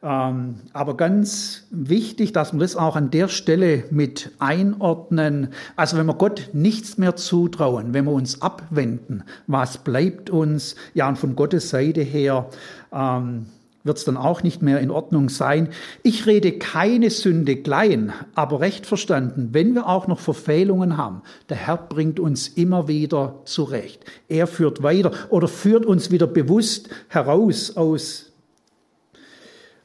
Ähm, 0.02 0.56
aber 0.72 0.96
ganz 0.96 1.68
wichtig, 1.70 2.32
dass 2.32 2.52
wir 2.52 2.58
das 2.58 2.74
auch 2.74 2.96
an 2.96 3.12
der 3.12 3.28
Stelle 3.28 3.84
mit 3.90 4.32
einordnen. 4.40 5.50
Also 5.76 5.96
wenn 5.96 6.06
wir 6.06 6.14
Gott 6.14 6.50
nichts 6.52 6.98
mehr 6.98 7.14
zutrauen, 7.14 7.94
wenn 7.94 8.04
wir 8.06 8.12
uns 8.12 8.42
abwenden, 8.42 9.22
was 9.46 9.78
bleibt 9.78 10.28
uns? 10.28 10.74
Ja, 10.94 11.08
und 11.08 11.16
von 11.16 11.36
Gottes 11.36 11.70
Seite 11.70 12.02
her 12.02 12.50
ähm, 12.92 13.46
wird 13.84 13.98
es 13.98 14.04
dann 14.04 14.16
auch 14.16 14.42
nicht 14.42 14.62
mehr 14.62 14.80
in 14.80 14.90
Ordnung 14.90 15.28
sein. 15.28 15.68
Ich 16.02 16.26
rede 16.26 16.52
keine 16.52 17.10
Sünde 17.10 17.56
klein, 17.56 18.12
aber 18.34 18.60
recht 18.60 18.86
verstanden, 18.86 19.50
wenn 19.52 19.74
wir 19.74 19.86
auch 19.86 20.06
noch 20.08 20.18
Verfehlungen 20.18 20.96
haben, 20.96 21.22
der 21.50 21.58
Herr 21.58 21.76
bringt 21.76 22.18
uns 22.18 22.48
immer 22.48 22.88
wieder 22.88 23.42
zurecht. 23.44 24.04
Er 24.28 24.46
führt 24.46 24.82
weiter 24.82 25.12
oder 25.28 25.48
führt 25.48 25.84
uns 25.84 26.10
wieder 26.10 26.26
bewusst 26.26 26.88
heraus 27.08 27.76
aus 27.76 28.32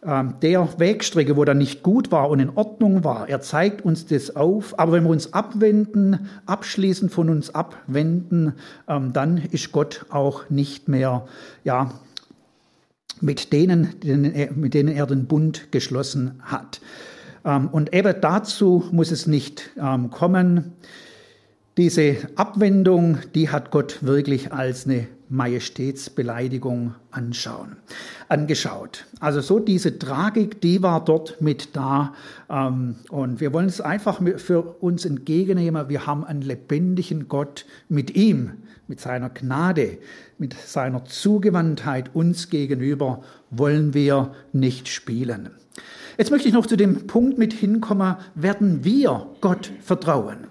ähm, 0.01 0.35
der 0.41 0.79
Wegstrecke, 0.79 1.35
wo 1.35 1.43
dann 1.43 1.57
nicht 1.57 1.83
gut 1.83 2.09
war 2.09 2.29
und 2.29 2.39
in 2.39 2.51
Ordnung 2.55 3.03
war. 3.03 3.27
Er 3.27 3.41
zeigt 3.41 3.83
uns 3.83 4.05
das 4.05 4.33
auf. 4.33 4.79
Aber 4.79 4.93
wenn 4.93 5.03
wir 5.03 5.09
uns 5.09 5.33
abwenden, 5.33 6.29
abschließend 6.45 7.11
von 7.11 7.29
uns 7.29 7.53
abwenden, 7.53 8.53
ähm, 8.87 9.11
dann 9.11 9.37
ist 9.51 9.73
Gott 9.73 10.05
auch 10.09 10.49
nicht 10.49 10.87
mehr, 10.87 11.27
ja, 11.65 11.91
mit 13.21 13.53
denen, 13.53 13.89
mit 14.55 14.73
denen 14.73 14.95
er 14.95 15.05
den 15.05 15.25
Bund 15.25 15.71
geschlossen 15.71 16.41
hat. 16.41 16.81
Ähm, 17.45 17.69
und 17.69 17.93
eben 17.93 18.15
dazu 18.21 18.85
muss 18.91 19.11
es 19.11 19.27
nicht 19.27 19.71
ähm, 19.77 20.09
kommen. 20.09 20.73
Diese 21.77 22.17
Abwendung, 22.35 23.19
die 23.35 23.49
hat 23.49 23.71
Gott 23.71 24.03
wirklich 24.03 24.51
als 24.51 24.85
eine 24.85 25.07
Majestätsbeleidigung 25.29 26.95
anschauen, 27.11 27.77
angeschaut. 28.27 29.05
Also 29.19 29.41
so 29.41 29.59
diese 29.59 29.99
Tragik, 29.99 30.59
die 30.61 30.81
war 30.81 31.05
dort 31.05 31.39
mit 31.39 31.75
da. 31.75 32.13
Ähm, 32.49 32.95
und 33.09 33.39
wir 33.39 33.53
wollen 33.53 33.67
es 33.67 33.79
einfach 33.79 34.21
für 34.37 34.61
uns 34.81 35.05
entgegennehmen. 35.05 35.87
Wir 35.87 36.07
haben 36.07 36.23
einen 36.23 36.41
lebendigen 36.41 37.27
Gott 37.27 37.65
mit 37.89 38.15
ihm, 38.15 38.53
mit 38.87 38.99
seiner 38.99 39.29
Gnade, 39.29 39.99
mit 40.39 40.53
seiner 40.53 41.05
Zugewandtheit 41.05 42.15
uns 42.15 42.49
gegenüber 42.49 43.21
wollen 43.51 43.93
wir 43.93 44.33
nicht 44.51 44.87
spielen. 44.87 45.51
Jetzt 46.17 46.31
möchte 46.31 46.47
ich 46.47 46.53
noch 46.53 46.65
zu 46.65 46.75
dem 46.75 47.07
Punkt 47.07 47.37
mit 47.37 47.53
hinkommen, 47.53 48.17
werden 48.35 48.83
wir 48.83 49.27
Gott 49.41 49.71
vertrauen? 49.81 50.47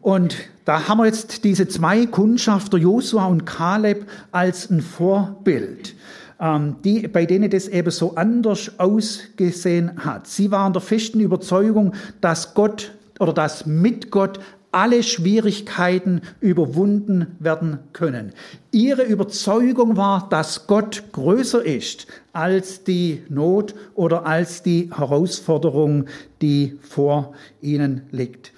Und 0.00 0.36
da 0.68 0.86
haben 0.86 0.98
wir 0.98 1.06
jetzt 1.06 1.44
diese 1.44 1.66
zwei 1.66 2.04
Kundschafter, 2.04 2.76
Josua 2.76 3.24
und 3.24 3.46
Kaleb, 3.46 4.04
als 4.32 4.68
ein 4.68 4.82
Vorbild, 4.82 5.94
ähm, 6.38 6.76
die, 6.84 7.08
bei 7.08 7.24
denen 7.24 7.48
das 7.48 7.68
eben 7.68 7.90
so 7.90 8.16
anders 8.16 8.72
ausgesehen 8.76 10.04
hat. 10.04 10.26
Sie 10.26 10.50
waren 10.50 10.74
der 10.74 10.82
festen 10.82 11.20
Überzeugung, 11.20 11.94
dass 12.20 12.52
Gott 12.52 12.92
oder 13.18 13.32
dass 13.32 13.64
mit 13.64 14.10
Gott 14.10 14.40
alle 14.70 15.02
Schwierigkeiten 15.02 16.20
überwunden 16.40 17.38
werden 17.38 17.78
können. 17.94 18.34
Ihre 18.70 19.04
Überzeugung 19.04 19.96
war, 19.96 20.28
dass 20.28 20.66
Gott 20.66 21.02
größer 21.12 21.64
ist 21.64 22.08
als 22.34 22.84
die 22.84 23.22
Not 23.30 23.74
oder 23.94 24.26
als 24.26 24.62
die 24.62 24.90
Herausforderung, 24.94 26.04
die 26.42 26.78
vor 26.82 27.32
ihnen 27.62 28.02
liegt. 28.10 28.52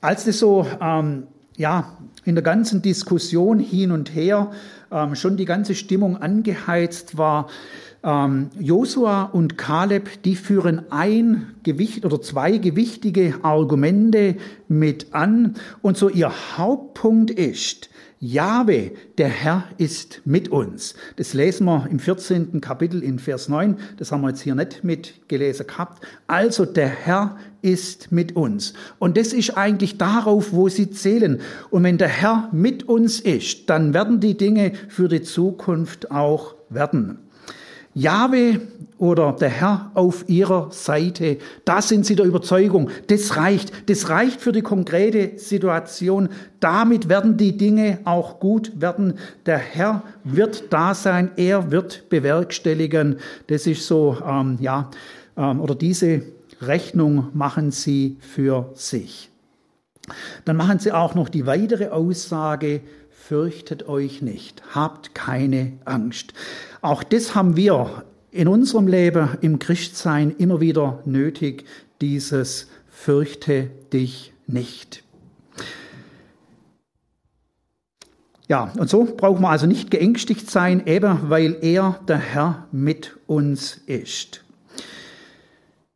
Als 0.00 0.24
das 0.24 0.40
so 0.40 0.66
ähm, 0.82 1.28
ja, 1.56 1.96
in 2.24 2.34
der 2.34 2.42
ganzen 2.42 2.82
Diskussion 2.82 3.58
hin 3.58 3.90
und 3.90 4.14
her 4.14 4.50
ähm, 4.90 5.14
schon 5.14 5.36
die 5.36 5.44
ganze 5.44 5.74
Stimmung 5.74 6.16
angeheizt 6.16 7.16
war, 7.16 7.48
ähm, 8.02 8.50
Josua 8.58 9.24
und 9.24 9.56
Kaleb, 9.56 10.22
die 10.24 10.36
führen 10.36 10.90
ein 10.90 11.54
Gewicht 11.62 12.04
oder 12.04 12.20
zwei 12.20 12.58
gewichtige 12.58 13.38
Argumente 13.42 14.36
mit 14.68 15.14
an. 15.14 15.54
Und 15.80 15.96
so 15.96 16.08
ihr 16.08 16.32
Hauptpunkt 16.56 17.30
ist, 17.30 17.88
Jahwe, 18.24 18.92
der 19.18 19.28
Herr 19.28 19.64
ist 19.76 20.22
mit 20.24 20.48
uns. 20.48 20.94
Das 21.16 21.34
lesen 21.34 21.66
wir 21.66 21.86
im 21.90 21.98
14. 21.98 22.62
Kapitel 22.62 23.02
in 23.02 23.18
Vers 23.18 23.50
9. 23.50 23.76
Das 23.98 24.12
haben 24.12 24.22
wir 24.22 24.30
jetzt 24.30 24.40
hier 24.40 24.54
nicht 24.54 24.82
mitgelesen 24.82 25.66
gehabt. 25.66 26.02
Also 26.26 26.64
der 26.64 26.88
Herr 26.88 27.36
ist 27.60 28.12
mit 28.12 28.34
uns. 28.34 28.72
Und 28.98 29.18
das 29.18 29.34
ist 29.34 29.58
eigentlich 29.58 29.98
darauf, 29.98 30.54
wo 30.54 30.70
sie 30.70 30.90
zählen. 30.90 31.42
Und 31.68 31.84
wenn 31.84 31.98
der 31.98 32.08
Herr 32.08 32.48
mit 32.50 32.88
uns 32.88 33.20
ist, 33.20 33.68
dann 33.68 33.92
werden 33.92 34.20
die 34.20 34.38
Dinge 34.38 34.72
für 34.88 35.08
die 35.08 35.22
Zukunft 35.22 36.10
auch 36.10 36.54
werden. 36.70 37.23
Jahwe 37.94 38.60
oder 38.98 39.32
der 39.32 39.48
Herr 39.48 39.90
auf 39.94 40.28
ihrer 40.28 40.70
Seite. 40.70 41.38
Da 41.64 41.82
sind 41.82 42.06
sie 42.06 42.16
der 42.16 42.26
Überzeugung. 42.26 42.90
Das 43.08 43.36
reicht. 43.36 43.88
Das 43.88 44.08
reicht 44.08 44.40
für 44.40 44.52
die 44.52 44.62
konkrete 44.62 45.38
Situation. 45.38 46.28
Damit 46.60 47.08
werden 47.08 47.36
die 47.36 47.56
Dinge 47.56 47.98
auch 48.04 48.40
gut 48.40 48.80
werden. 48.80 49.14
Der 49.46 49.58
Herr 49.58 50.02
wird 50.24 50.72
da 50.72 50.94
sein. 50.94 51.30
Er 51.36 51.70
wird 51.70 52.08
bewerkstelligen. 52.08 53.18
Das 53.46 53.66
ist 53.66 53.86
so, 53.86 54.16
ähm, 54.26 54.58
ja, 54.60 54.90
ähm, 55.36 55.60
oder 55.60 55.74
diese 55.74 56.22
Rechnung 56.60 57.28
machen 57.32 57.70
sie 57.70 58.16
für 58.20 58.70
sich. 58.74 59.30
Dann 60.44 60.56
machen 60.56 60.78
sie 60.78 60.92
auch 60.92 61.14
noch 61.14 61.28
die 61.28 61.46
weitere 61.46 61.88
Aussage, 61.88 62.80
fürchtet 63.26 63.88
euch 63.88 64.20
nicht, 64.20 64.62
habt 64.74 65.14
keine 65.14 65.72
Angst. 65.86 66.34
Auch 66.82 67.02
das 67.02 67.34
haben 67.34 67.56
wir 67.56 68.04
in 68.30 68.48
unserem 68.48 68.86
Leben 68.86 69.30
im 69.40 69.58
Christsein 69.58 70.34
immer 70.36 70.60
wieder 70.60 71.00
nötig, 71.06 71.64
dieses 72.02 72.68
fürchte 72.90 73.70
dich 73.92 74.32
nicht. 74.46 75.02
Ja, 78.46 78.72
und 78.76 78.90
so 78.90 79.04
brauchen 79.04 79.40
wir 79.40 79.48
also 79.48 79.66
nicht 79.66 79.90
geängstigt 79.90 80.50
sein, 80.50 80.86
eben 80.86 81.30
weil 81.30 81.56
er, 81.62 82.00
der 82.06 82.18
Herr, 82.18 82.68
mit 82.72 83.16
uns 83.26 83.80
ist. 83.86 84.43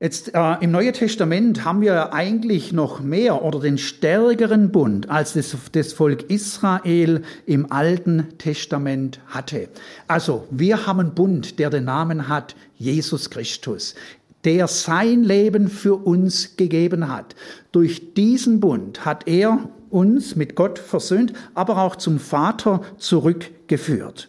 Jetzt 0.01 0.33
äh, 0.33 0.55
im 0.61 0.71
Neuen 0.71 0.93
Testament 0.93 1.65
haben 1.65 1.81
wir 1.81 2.13
eigentlich 2.15 2.73
noch 2.73 3.01
mehr 3.01 3.43
oder 3.43 3.59
den 3.59 3.79
stärkeren 3.79 4.71
Bund, 4.71 5.11
als 5.11 5.33
das, 5.33 5.57
das 5.73 5.93
Volk 5.93 6.31
Israel 6.31 7.23
im 7.47 7.73
Alten 7.73 8.29
Testament 8.39 9.19
hatte. 9.27 9.69
Also 10.07 10.47
wir 10.53 10.87
haben 10.87 11.01
einen 11.01 11.15
Bund, 11.15 11.59
der 11.59 11.71
den 11.71 11.87
Namen 11.87 12.29
hat 12.29 12.55
Jesus 12.77 13.29
Christus, 13.29 13.97
der 14.45 14.69
sein 14.69 15.25
Leben 15.25 15.67
für 15.67 15.97
uns 15.97 16.57
gegeben 16.57 17.09
hat. 17.09 17.35
Durch 17.73 18.15
diesen 18.15 18.61
Bund 18.61 19.05
hat 19.05 19.27
er 19.27 19.69
uns 19.91 20.37
mit 20.37 20.55
Gott 20.55 20.79
versöhnt, 20.79 21.33
aber 21.55 21.79
auch 21.79 21.97
zum 21.97 22.21
Vater 22.21 22.83
zurückgeführt. 22.99 24.29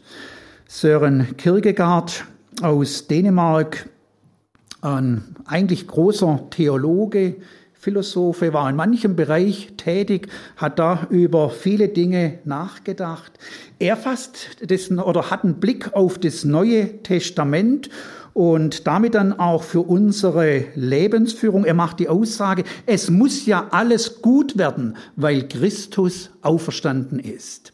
Sören 0.68 1.38
Kierkegaard 1.38 2.26
aus 2.64 3.06
Dänemark 3.06 3.88
ein 4.82 5.36
eigentlich 5.46 5.88
großer 5.88 6.48
Theologe, 6.52 7.36
Philosophe, 7.74 8.52
war 8.52 8.70
in 8.70 8.76
manchem 8.76 9.16
Bereich 9.16 9.74
tätig, 9.78 10.28
hat 10.58 10.80
da 10.80 11.08
über 11.10 11.50
viele 11.50 11.88
Dinge 11.88 12.40
nachgedacht. 12.44 13.32
Er 13.80 13.96
fasst 13.96 14.58
dessen 14.62 15.00
oder 15.00 15.32
hat 15.32 15.46
einen 15.46 15.62
Blick 15.62 15.94
auf 15.94 16.18
das 16.18 16.44
Neue 16.44 17.02
Testament 17.04 17.90
und 18.34 18.86
damit 18.86 19.16
dann 19.16 19.32
auch 19.32 19.64
für 19.64 19.82
unsere 19.82 20.66
Lebensführung. 20.76 21.64
Er 21.64 21.74
macht 21.74 22.00
die 22.00 22.10
Aussage, 22.10 22.64
es 22.86 23.10
muss 23.10 23.46
ja 23.46 23.68
alles 23.72 24.22
gut 24.22 24.58
werden, 24.58 24.98
weil 25.16 25.48
Christus 25.48 26.32
auferstanden 26.42 27.20
ist. 27.20 27.74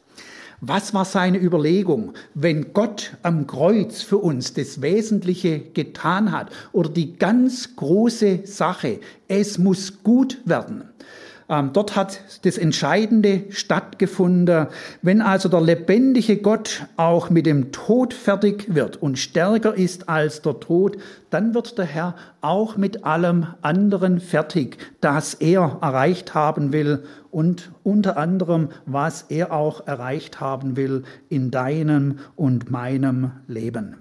Was 0.62 0.94
war 0.94 1.06
seine 1.06 1.38
Überlegung, 1.38 2.14
wenn 2.34 2.74
Gott 2.74 3.18
am 3.24 3.46
Kreuz 3.46 4.02
für 4.02 4.18
uns 4.18 4.54
das 4.54 4.82
Wesentliche 4.82 5.60
getan 5.60 6.32
hat 6.32 6.50
oder 6.72 6.90
die 6.90 7.18
ganz 7.18 7.76
große 7.76 8.42
Sache, 8.46 9.00
es 9.28 9.58
muss 9.58 10.02
gut 10.04 10.40
werden? 10.46 10.95
Ähm, 11.48 11.72
dort 11.74 11.96
hat 11.96 12.22
das 12.44 12.58
Entscheidende 12.58 13.44
stattgefunden. 13.50 14.68
Wenn 15.04 15.22
also 15.22 15.48
der 15.48 15.62
lebendige 15.62 16.38
Gott 16.38 16.88
auch 16.98 17.30
mit 17.30 17.46
dem 17.46 17.72
Tod 17.72 18.16
fertig 18.16 18.74
wird 18.74 18.98
und 18.98 19.20
stärker 19.20 19.76
ist 19.76 20.10
als 20.10 20.42
der 20.42 20.60
Tod, 20.60 20.98
dann 21.30 21.54
wird 21.54 21.78
der 21.78 21.86
Herr 21.86 22.16
auch 22.42 22.78
mit 22.78 23.04
allem 23.04 23.48
anderen 23.62 24.20
fertig, 24.20 24.78
das 25.02 25.36
er 25.36 25.78
erreicht 25.82 26.34
haben 26.34 26.74
will 26.74 27.04
und 27.30 27.72
unter 27.84 28.18
anderem, 28.18 28.70
was 28.88 29.26
er 29.30 29.52
auch 29.54 29.86
erreicht 29.86 30.40
haben 30.40 30.76
will 30.78 31.04
in 31.30 31.52
deinem 31.52 32.20
und 32.36 32.72
meinem 32.72 33.32
Leben. 33.48 33.98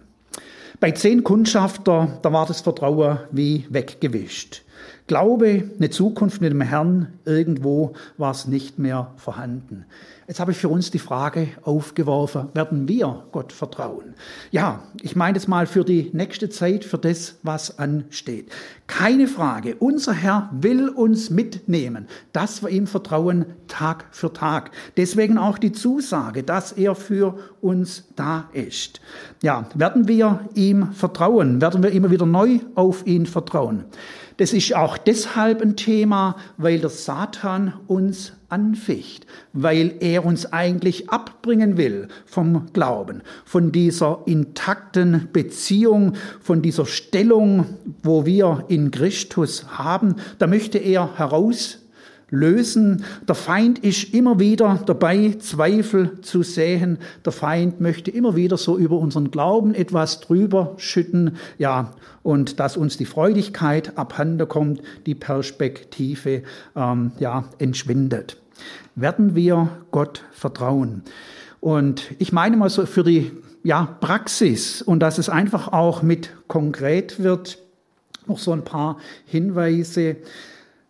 Bei 0.81 0.93
zehn 0.93 1.25
Kundschafter, 1.25 2.19
da 2.23 2.33
war 2.33 2.47
das 2.47 2.63
Vertrauen 2.63 3.19
wie 3.31 3.67
weggewischt. 3.71 4.63
Glaube, 5.07 5.65
eine 5.77 5.91
Zukunft 5.91 6.41
mit 6.41 6.53
dem 6.53 6.61
Herrn, 6.63 7.09
irgendwo 7.25 7.93
war 8.17 8.31
es 8.31 8.47
nicht 8.47 8.79
mehr 8.79 9.13
vorhanden. 9.17 9.85
Jetzt 10.27 10.41
habe 10.41 10.53
ich 10.53 10.59
für 10.59 10.71
uns 10.71 10.91
die 10.91 10.99
Frage 10.99 11.49
aufgeworfen, 11.65 12.49
werden 12.55 12.89
wir 12.89 13.25
Gott 13.31 13.53
vertrauen? 13.53 14.15
Ja, 14.51 14.83
ich 15.03 15.17
meine 15.17 15.37
es 15.37 15.49
mal 15.49 15.67
für 15.67 15.85
die 15.85 16.09
nächste 16.15 16.49
Zeit, 16.49 16.85
für 16.85 16.97
das, 16.97 17.37
was 17.43 17.79
ansteht. 17.79 18.51
Keine 18.87 19.29
Frage, 19.29 19.77
unser 19.77 20.15
Herr 20.15 20.49
will 20.53 20.89
uns 20.89 21.29
mitnehmen, 21.29 22.07
dass 22.33 22.63
wir 22.63 22.71
ihm 22.71 22.87
vertrauen 22.87 23.45
Tag 23.69 24.07
für 24.13 24.33
Tag. 24.33 24.71
Deswegen 24.97 25.37
auch 25.37 25.59
die 25.59 25.73
Zusage, 25.73 26.43
dass 26.43 26.73
er 26.73 26.95
für 26.95 27.37
uns 27.61 28.05
da 28.17 28.49
ist. 28.55 29.03
Ja, 29.43 29.69
werden 29.75 30.09
wir 30.09 30.49
ihm 30.55 30.93
vertrauen? 30.93 31.61
Werden 31.61 31.83
wir 31.83 31.91
immer 31.91 32.11
wieder 32.11 32.27
neu 32.27 32.61
auf 32.75 33.07
ihn 33.07 33.27
vertrauen? 33.27 33.85
Das 34.37 34.53
ist 34.53 34.75
auch 34.75 34.99
deshalb 34.99 35.63
ein 35.63 35.77
Thema, 35.77 36.37
weil 36.57 36.81
der 36.81 36.91
Satan 36.91 37.75
uns 37.87 38.33
anficht, 38.49 39.27
weil 39.53 39.95
er 40.01 40.25
uns 40.25 40.53
eigentlich 40.53 41.11
abbringen 41.11 41.77
will 41.77 42.09
vom 42.27 42.67
Glauben, 42.73 43.23
von 43.45 43.71
dieser 43.71 44.23
intakten 44.27 45.29
Beziehung, 45.33 46.15
von 46.41 46.63
dieser 46.63 46.87
Stellung, 46.87 47.67
wo 48.03 48.27
wir 48.27 48.65
in 48.69 48.91
Christus 48.91 49.67
haben. 49.79 50.17
Da 50.39 50.47
möchte 50.47 50.79
er 50.79 51.17
heraus 51.17 51.84
lösen. 52.31 53.05
Der 53.29 53.35
Feind 53.35 53.79
ist 53.81 54.15
immer 54.15 54.39
wieder 54.39 54.83
dabei, 54.87 55.37
Zweifel 55.39 56.21
zu 56.23 56.43
säen. 56.43 56.99
Der 57.25 57.33
Feind 57.33 57.81
möchte 57.81 58.11
immer 58.11 58.37
wieder 58.37 58.57
so 58.57 58.77
über 58.77 58.99
unseren 58.99 59.31
Glauben 59.31 59.75
etwas 59.75 60.21
drüber 60.21 60.75
schütten, 60.77 61.37
ja, 61.59 61.93
und 62.23 62.59
dass 62.61 62.77
uns 62.77 62.97
die 62.97 63.05
Freudigkeit 63.05 63.99
abhanden 63.99 64.49
kommt, 64.49 64.81
die 65.07 65.15
Perspektive, 65.15 66.43
ähm, 66.75 67.13
ja, 67.19 67.45
entschwindet. 67.59 68.39
Werden 68.95 69.35
wir 69.35 69.69
Gott 69.91 70.23
vertrauen? 70.33 71.03
Und 71.61 72.11
ich 72.19 72.33
meine 72.33 72.57
mal 72.57 72.71
so 72.71 72.87
für 72.87 73.05
die 73.05 73.33
ja, 73.63 73.97
Praxis 74.01 74.83
und 74.83 75.01
dass 75.01 75.19
es 75.19 75.29
einfach 75.29 75.73
auch 75.73 76.03
mit 76.03 76.31
konkret 76.47 77.23
wird, 77.23 77.59
noch 78.27 78.39
so 78.39 78.53
ein 78.53 78.65
paar 78.65 78.99
Hinweise. 79.27 80.17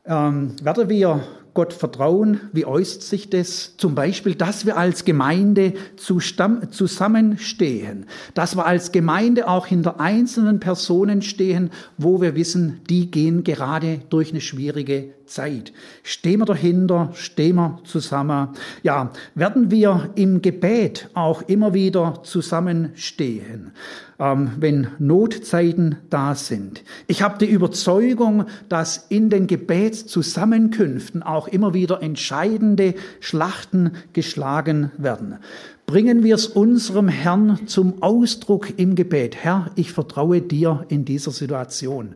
Ähm, 0.07 0.57
werden 0.63 0.91
wir 0.91 1.23
Gott 1.55 1.73
vertrauen? 1.73 2.41
Wie 2.53 2.67
äußert 2.67 3.03
sich 3.03 3.31
das? 3.31 3.77
Zum 3.79 3.95
Beispiel, 3.95 4.35
dass 4.35 4.67
wir 4.67 4.77
als 4.77 5.05
Gemeinde 5.05 5.75
zusammenstehen, 5.97 8.07
dass 8.35 8.57
wir 8.57 8.67
als 8.67 8.93
Gemeinde 8.93 9.49
auch 9.49 9.67
hinter 9.67 10.01
einzelnen 10.01 10.61
Personen 10.61 11.23
stehen, 11.23 11.71
wo 11.97 12.21
wir 12.21 12.35
wissen, 12.35 12.81
die 12.91 13.11
gehen 13.11 13.45
gerade 13.45 14.01
durch 14.11 14.33
eine 14.33 14.41
schwierige 14.41 15.15
Zeit. 15.27 15.73
Stehen 16.03 16.41
wir 16.41 16.47
dahinter, 16.47 17.11
stehen 17.15 17.57
wir 17.57 17.79
zusammen. 17.85 18.49
Ja, 18.83 19.11
werden 19.35 19.71
wir 19.71 20.11
im 20.15 20.43
Gebet 20.43 21.09
auch 21.15 21.43
immer 21.43 21.75
wieder 21.75 22.23
zusammenstehen, 22.23 23.73
ähm, 24.19 24.53
wenn 24.59 24.89
Notzeiten 24.99 25.97
da 26.11 26.35
sind. 26.35 26.83
Ich 27.07 27.23
habe 27.23 27.39
die 27.39 27.51
Überzeugung, 27.51 28.47
dass 28.69 29.07
in 29.09 29.31
den 29.31 29.47
Gebetszusammenkünften 29.47 31.23
auch 31.23 31.49
immer 31.49 31.75
wieder 31.75 32.03
entscheidende 32.03 32.95
Schlachten 33.21 33.93
geschlagen 34.13 34.91
werden. 34.99 35.39
Bringen 35.87 36.25
wir 36.25 36.35
es 36.35 36.47
unserem 36.47 37.09
Herrn 37.09 37.67
zum 37.67 38.03
Ausdruck 38.03 38.79
im 38.79 38.95
Gebet. 38.95 39.37
Herr, 39.37 39.71
ich 39.77 39.93
vertraue 39.93 40.41
dir 40.41 40.87
in 40.89 41.05
dieser 41.05 41.31
Situation. 41.31 42.15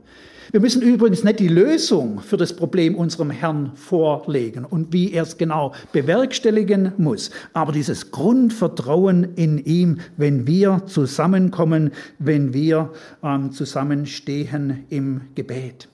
Wir 0.50 0.60
müssen 0.60 0.80
übrigens 0.80 1.22
nicht 1.22 1.40
die 1.40 1.48
Lösung 1.48 2.20
für 2.20 2.38
das 2.38 2.54
Problem 2.54 2.94
unserem 2.94 3.30
Herrn 3.30 3.72
vorlegen 3.74 4.64
und 4.64 4.94
wie 4.94 5.12
er 5.12 5.24
es 5.24 5.36
genau 5.36 5.74
bewerkstelligen 5.92 6.92
muss. 6.96 7.30
Aber 7.52 7.72
dieses 7.72 8.10
Grundvertrauen 8.10 9.34
in 9.34 9.58
ihm, 9.58 9.98
wenn 10.16 10.46
wir 10.46 10.84
zusammenkommen, 10.86 11.90
wenn 12.18 12.54
wir 12.54 12.90
ähm, 13.22 13.52
zusammenstehen 13.52 14.86
im 14.88 15.20
Gebet. 15.34 15.88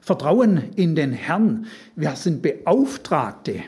Vertrauen 0.00 0.60
in 0.74 0.96
den 0.96 1.12
Herrn. 1.12 1.66
Wir 1.94 2.16
sind 2.16 2.42
Beauftragte 2.42 3.62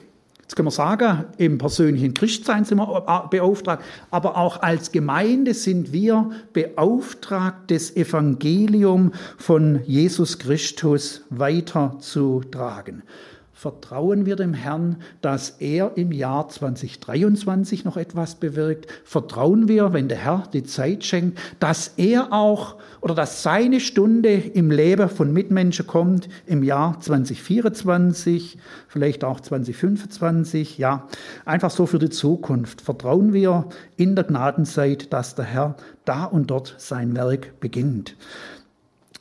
Jetzt 0.47 0.55
können 0.55 0.69
wir 0.69 0.73
sagen, 0.73 1.25
im 1.39 1.59
persönlichen 1.59 2.15
Christsein 2.15 2.65
sind 2.65 2.79
wir 2.79 3.27
beauftragt, 3.29 3.83
aber 4.13 4.37
auch 4.37 4.63
als 4.63 4.93
Gemeinde 4.93 5.55
sind 5.55 5.93
wir 5.93 6.31
beauftragt, 6.53 7.69
das 7.73 7.97
Evangelium 7.97 9.11
von 9.39 9.81
Jesus 9.87 10.39
Christus 10.39 11.25
weiterzutragen. 11.31 13.03
Vertrauen 13.59 14.27
wir 14.27 14.37
dem 14.37 14.53
Herrn, 14.53 14.97
dass 15.23 15.49
er 15.61 15.93
im 15.97 16.13
Jahr 16.13 16.47
2023 16.47 17.87
noch 17.87 17.97
etwas 17.97 18.35
bewirkt? 18.35 18.87
Vertrauen 19.03 19.67
wir, 19.67 19.95
wenn 19.95 20.09
der 20.09 20.19
Herr 20.19 20.43
die 20.53 20.63
Zeit 20.63 21.05
schenkt, 21.05 21.39
dass 21.59 21.95
er 21.97 22.35
auch 22.35 22.77
oder 23.01 23.15
dass 23.15 23.43
seine 23.43 23.81
Stunde 23.81 24.35
im 24.35 24.71
Leben 24.71 25.09
von 25.09 25.33
Mitmenschen 25.33 25.87
kommt 25.87 26.29
im 26.45 26.63
Jahr 26.63 27.01
2024, 27.01 28.59
vielleicht 28.89 29.25
auch 29.25 29.41
2025, 29.41 30.77
ja, 30.77 31.09
einfach 31.47 31.71
so 31.71 31.87
für 31.87 31.99
die 31.99 32.11
Zukunft. 32.11 32.83
Vertrauen 32.83 33.33
wir 33.33 33.71
in 33.97 34.17
der 34.17 34.25
Gnadenzeit, 34.25 35.15
dass 35.15 35.35
der 35.35 35.47
Herr 35.47 35.77
da 36.05 36.25
und 36.25 36.51
dort 36.51 36.75
sein 36.77 37.17
Werk 37.17 37.59
beginnt. 37.59 38.17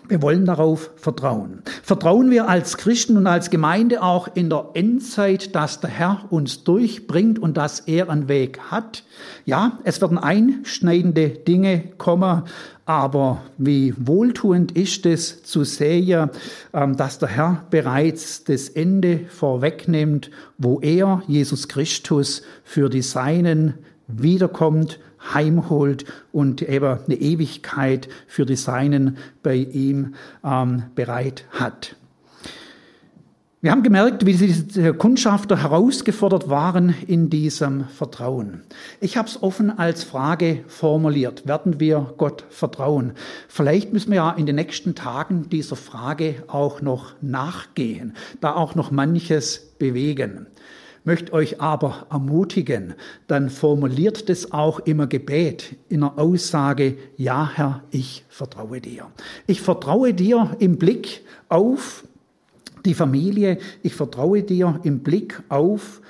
Wir 0.08 0.22
wollen 0.22 0.46
darauf 0.46 0.92
vertrauen. 0.98 1.64
Vertrauen 1.82 2.30
wir 2.30 2.48
als 2.48 2.78
Christen 2.78 3.18
und 3.18 3.28
als 3.28 3.50
Gemeinde 3.50 4.04
auch 4.04 4.28
in 4.36 4.50
der 4.50 4.70
Endzeit, 4.74 5.56
dass 5.56 5.80
der 5.80 5.90
Herr 5.90 6.26
uns 6.30 6.64
durchbringt 6.64 7.40
und 7.40 7.58
dass 7.58 7.82
er 7.82 8.10
einen 8.10 8.28
Weg 8.28 8.60
hat. 8.70 9.04
Ja, 9.46 9.80
es 9.84 10.02
werden 10.02 10.18
einschneidende 10.18 11.30
Dinge 11.30 11.84
kommen, 11.98 12.44
aber 12.86 13.42
wie 13.58 13.96
wohltuend 13.98 14.74
ist 14.74 15.06
es 15.08 15.44
zu 15.44 15.64
sehen, 15.64 16.30
ähm, 16.74 16.96
dass 16.96 17.18
der 17.18 17.30
Herr 17.30 17.66
bereits 17.72 18.44
das 18.44 18.70
Ende 18.70 19.22
vorwegnimmt, 19.28 20.30
wo 20.60 20.80
er, 20.82 21.24
Jesus 21.28 21.68
Christus, 21.68 22.44
für 22.64 22.90
die 22.90 23.02
Seinen 23.02 23.74
wiederkommt 24.08 25.00
heimholt 25.34 26.06
und 26.32 26.62
eben 26.62 27.00
eine 27.06 27.16
Ewigkeit 27.16 28.08
für 28.28 28.46
die 28.46 28.56
Seinen 28.56 29.18
bei 29.44 29.56
ihm 29.56 30.16
ähm, 30.44 30.84
bereit 30.96 31.46
hat. 31.52 31.96
Wir 33.66 33.72
haben 33.72 33.82
gemerkt, 33.82 34.28
wie 34.28 34.34
diese 34.34 34.94
Kundschafter 34.94 35.58
herausgefordert 35.58 36.50
waren 36.50 36.94
in 37.08 37.32
diesem 37.32 37.86
Vertrauen. 37.86 38.62
Ich 39.02 39.18
habe 39.18 39.28
es 39.28 39.42
offen 39.42 39.76
als 39.76 40.04
Frage 40.04 40.64
formuliert. 40.68 41.48
Werden 41.48 41.80
wir 41.80 42.14
Gott 42.18 42.46
vertrauen? 42.52 43.14
Vielleicht 43.48 43.92
müssen 43.92 44.12
wir 44.12 44.18
ja 44.18 44.32
in 44.34 44.46
den 44.46 44.58
nächsten 44.58 44.94
Tagen 44.94 45.50
dieser 45.50 45.78
Frage 45.78 46.44
auch 46.46 46.84
noch 46.84 47.14
nachgehen, 47.22 48.14
da 48.40 48.54
auch 48.54 48.76
noch 48.76 48.92
manches 48.92 49.74
bewegen 49.80 50.46
möchte 51.06 51.32
euch 51.34 51.62
aber 51.62 52.08
ermutigen, 52.10 52.96
dann 53.28 53.50
formuliert 53.50 54.28
das 54.28 54.52
auch 54.52 54.80
immer 54.80 55.08
Gebet 55.08 55.76
in 55.88 56.02
der 56.02 56.18
Aussage, 56.18 56.98
ja 57.16 57.50
Herr, 57.54 57.84
ich 57.92 58.26
vertraue 58.28 58.82
dir. 58.82 59.08
Ich 59.48 59.62
vertraue 59.62 60.14
dir 60.14 60.56
im 60.60 60.78
Blick 60.78 61.24
auf 61.48 62.04
die 62.86 62.94
Familie, 62.94 63.60
ich 63.82 63.94
vertraue 63.94 64.44
dir 64.44 64.80
im 64.84 65.00
Blick 65.00 65.42
auf 65.50 66.02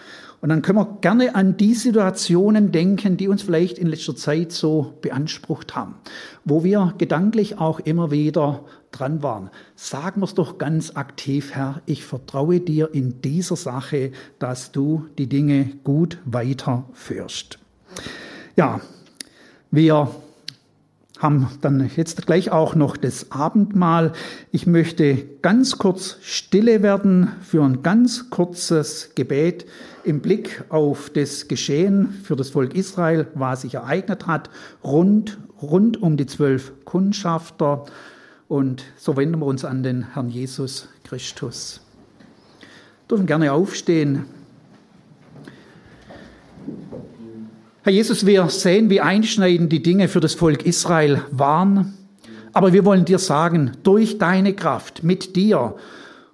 und 0.46 0.50
dann 0.50 0.62
können 0.62 0.78
wir 0.78 0.98
gerne 1.02 1.34
an 1.34 1.58
die 1.58 1.74
Situationen 1.74 2.72
denken, 2.72 3.18
die 3.18 3.28
uns 3.28 3.42
vielleicht 3.42 3.80
in 3.80 3.88
letzter 3.88 4.16
Zeit 4.16 4.52
so 4.52 4.94
beansprucht 5.02 5.76
haben, 5.76 5.96
wo 6.44 6.64
wir 6.64 6.94
gedanklich 7.00 7.58
auch 7.58 7.80
immer 7.80 8.12
wieder 8.12 8.64
dran 8.98 9.24
waren. 9.24 9.50
Sagen 9.76 10.22
wir 10.22 10.26
es 10.26 10.34
doch 10.34 10.58
ganz 10.58 10.96
aktiv, 10.96 11.52
Herr, 11.54 11.82
ich 11.86 12.06
vertraue 12.06 12.60
dir 12.60 12.94
in 12.94 13.22
dieser 13.22 13.56
Sache, 13.56 14.12
dass 14.40 14.72
du 14.72 15.08
die 15.18 15.28
Dinge 15.28 15.72
gut 15.84 16.20
weiterführst. 16.26 17.60
Ja, 18.56 18.82
wir 19.72 20.10
haben 21.20 21.48
dann 21.62 21.90
jetzt 21.96 22.26
gleich 22.26 22.52
auch 22.52 22.76
noch 22.76 22.98
das 22.98 23.32
Abendmahl. 23.32 24.12
Ich 24.52 24.68
möchte 24.68 25.18
ganz 25.42 25.78
kurz 25.78 26.18
stille 26.22 26.84
werden 26.84 27.32
für 27.42 27.64
ein 27.64 27.84
ganz 27.84 28.30
kurzes 28.30 29.12
Gebet 29.16 29.66
im 30.04 30.22
Blick 30.22 30.66
auf 30.70 31.10
das 31.10 31.48
Geschehen 31.48 32.10
für 32.24 32.36
das 32.36 32.50
Volk 32.50 32.76
Israel, 32.76 33.28
was 33.34 33.62
sich 33.62 33.76
ereignet 33.76 34.28
hat, 34.28 34.50
rund, 34.84 35.38
rund 35.62 36.02
um 36.02 36.18
die 36.18 36.26
zwölf 36.26 36.74
Kundschafter. 36.86 37.86
Und 38.48 38.84
so 38.98 39.18
wenden 39.18 39.40
wir 39.40 39.46
uns 39.46 39.66
an 39.66 39.82
den 39.82 40.14
Herrn 40.14 40.30
Jesus 40.30 40.88
Christus. 41.04 41.82
Wir 42.60 43.08
dürfen 43.10 43.26
gerne 43.26 43.52
aufstehen. 43.52 44.26
Herr 47.84 47.94
Jesus, 47.94 48.26
wir 48.26 48.50
sehen, 48.50 48.90
wie 48.90 49.02
einschneidend 49.02 49.72
die 49.72 49.82
Dinge 49.82 50.08
für 50.08 50.20
das 50.20 50.34
Volk 50.34 50.66
Israel 50.66 51.24
waren. 51.32 51.94
Aber 52.54 52.74
wir 52.74 52.86
wollen 52.86 53.06
dir 53.06 53.20
sagen, 53.20 53.72
durch 53.84 54.18
deine 54.18 54.54
Kraft, 54.54 55.04
mit 55.04 55.36
dir 55.36 55.76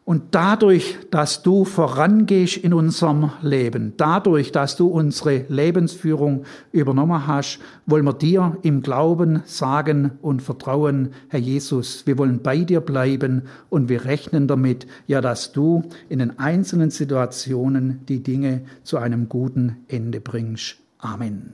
und 0.03 0.23
dadurch, 0.31 0.97
dass 1.11 1.43
du 1.43 1.63
vorangehst 1.63 2.57
in 2.57 2.73
unserem 2.73 3.31
Leben, 3.41 3.93
dadurch, 3.97 4.51
dass 4.51 4.75
du 4.75 4.87
unsere 4.87 5.45
Lebensführung 5.47 6.43
übernommen 6.71 7.27
hast, 7.27 7.59
wollen 7.85 8.05
wir 8.05 8.13
dir 8.13 8.57
im 8.63 8.81
Glauben 8.81 9.43
sagen 9.45 10.11
und 10.21 10.41
vertrauen, 10.41 11.13
Herr 11.27 11.39
Jesus, 11.39 12.07
wir 12.07 12.17
wollen 12.17 12.41
bei 12.41 12.57
dir 12.57 12.81
bleiben 12.81 13.43
und 13.69 13.89
wir 13.89 14.05
rechnen 14.05 14.47
damit, 14.47 14.87
ja, 15.05 15.21
dass 15.21 15.51
du 15.51 15.83
in 16.09 16.19
den 16.19 16.39
einzelnen 16.39 16.89
Situationen 16.89 18.03
die 18.07 18.23
Dinge 18.23 18.63
zu 18.83 18.97
einem 18.97 19.29
guten 19.29 19.77
Ende 19.87 20.19
bringst. 20.19 20.77
Amen. 20.97 21.53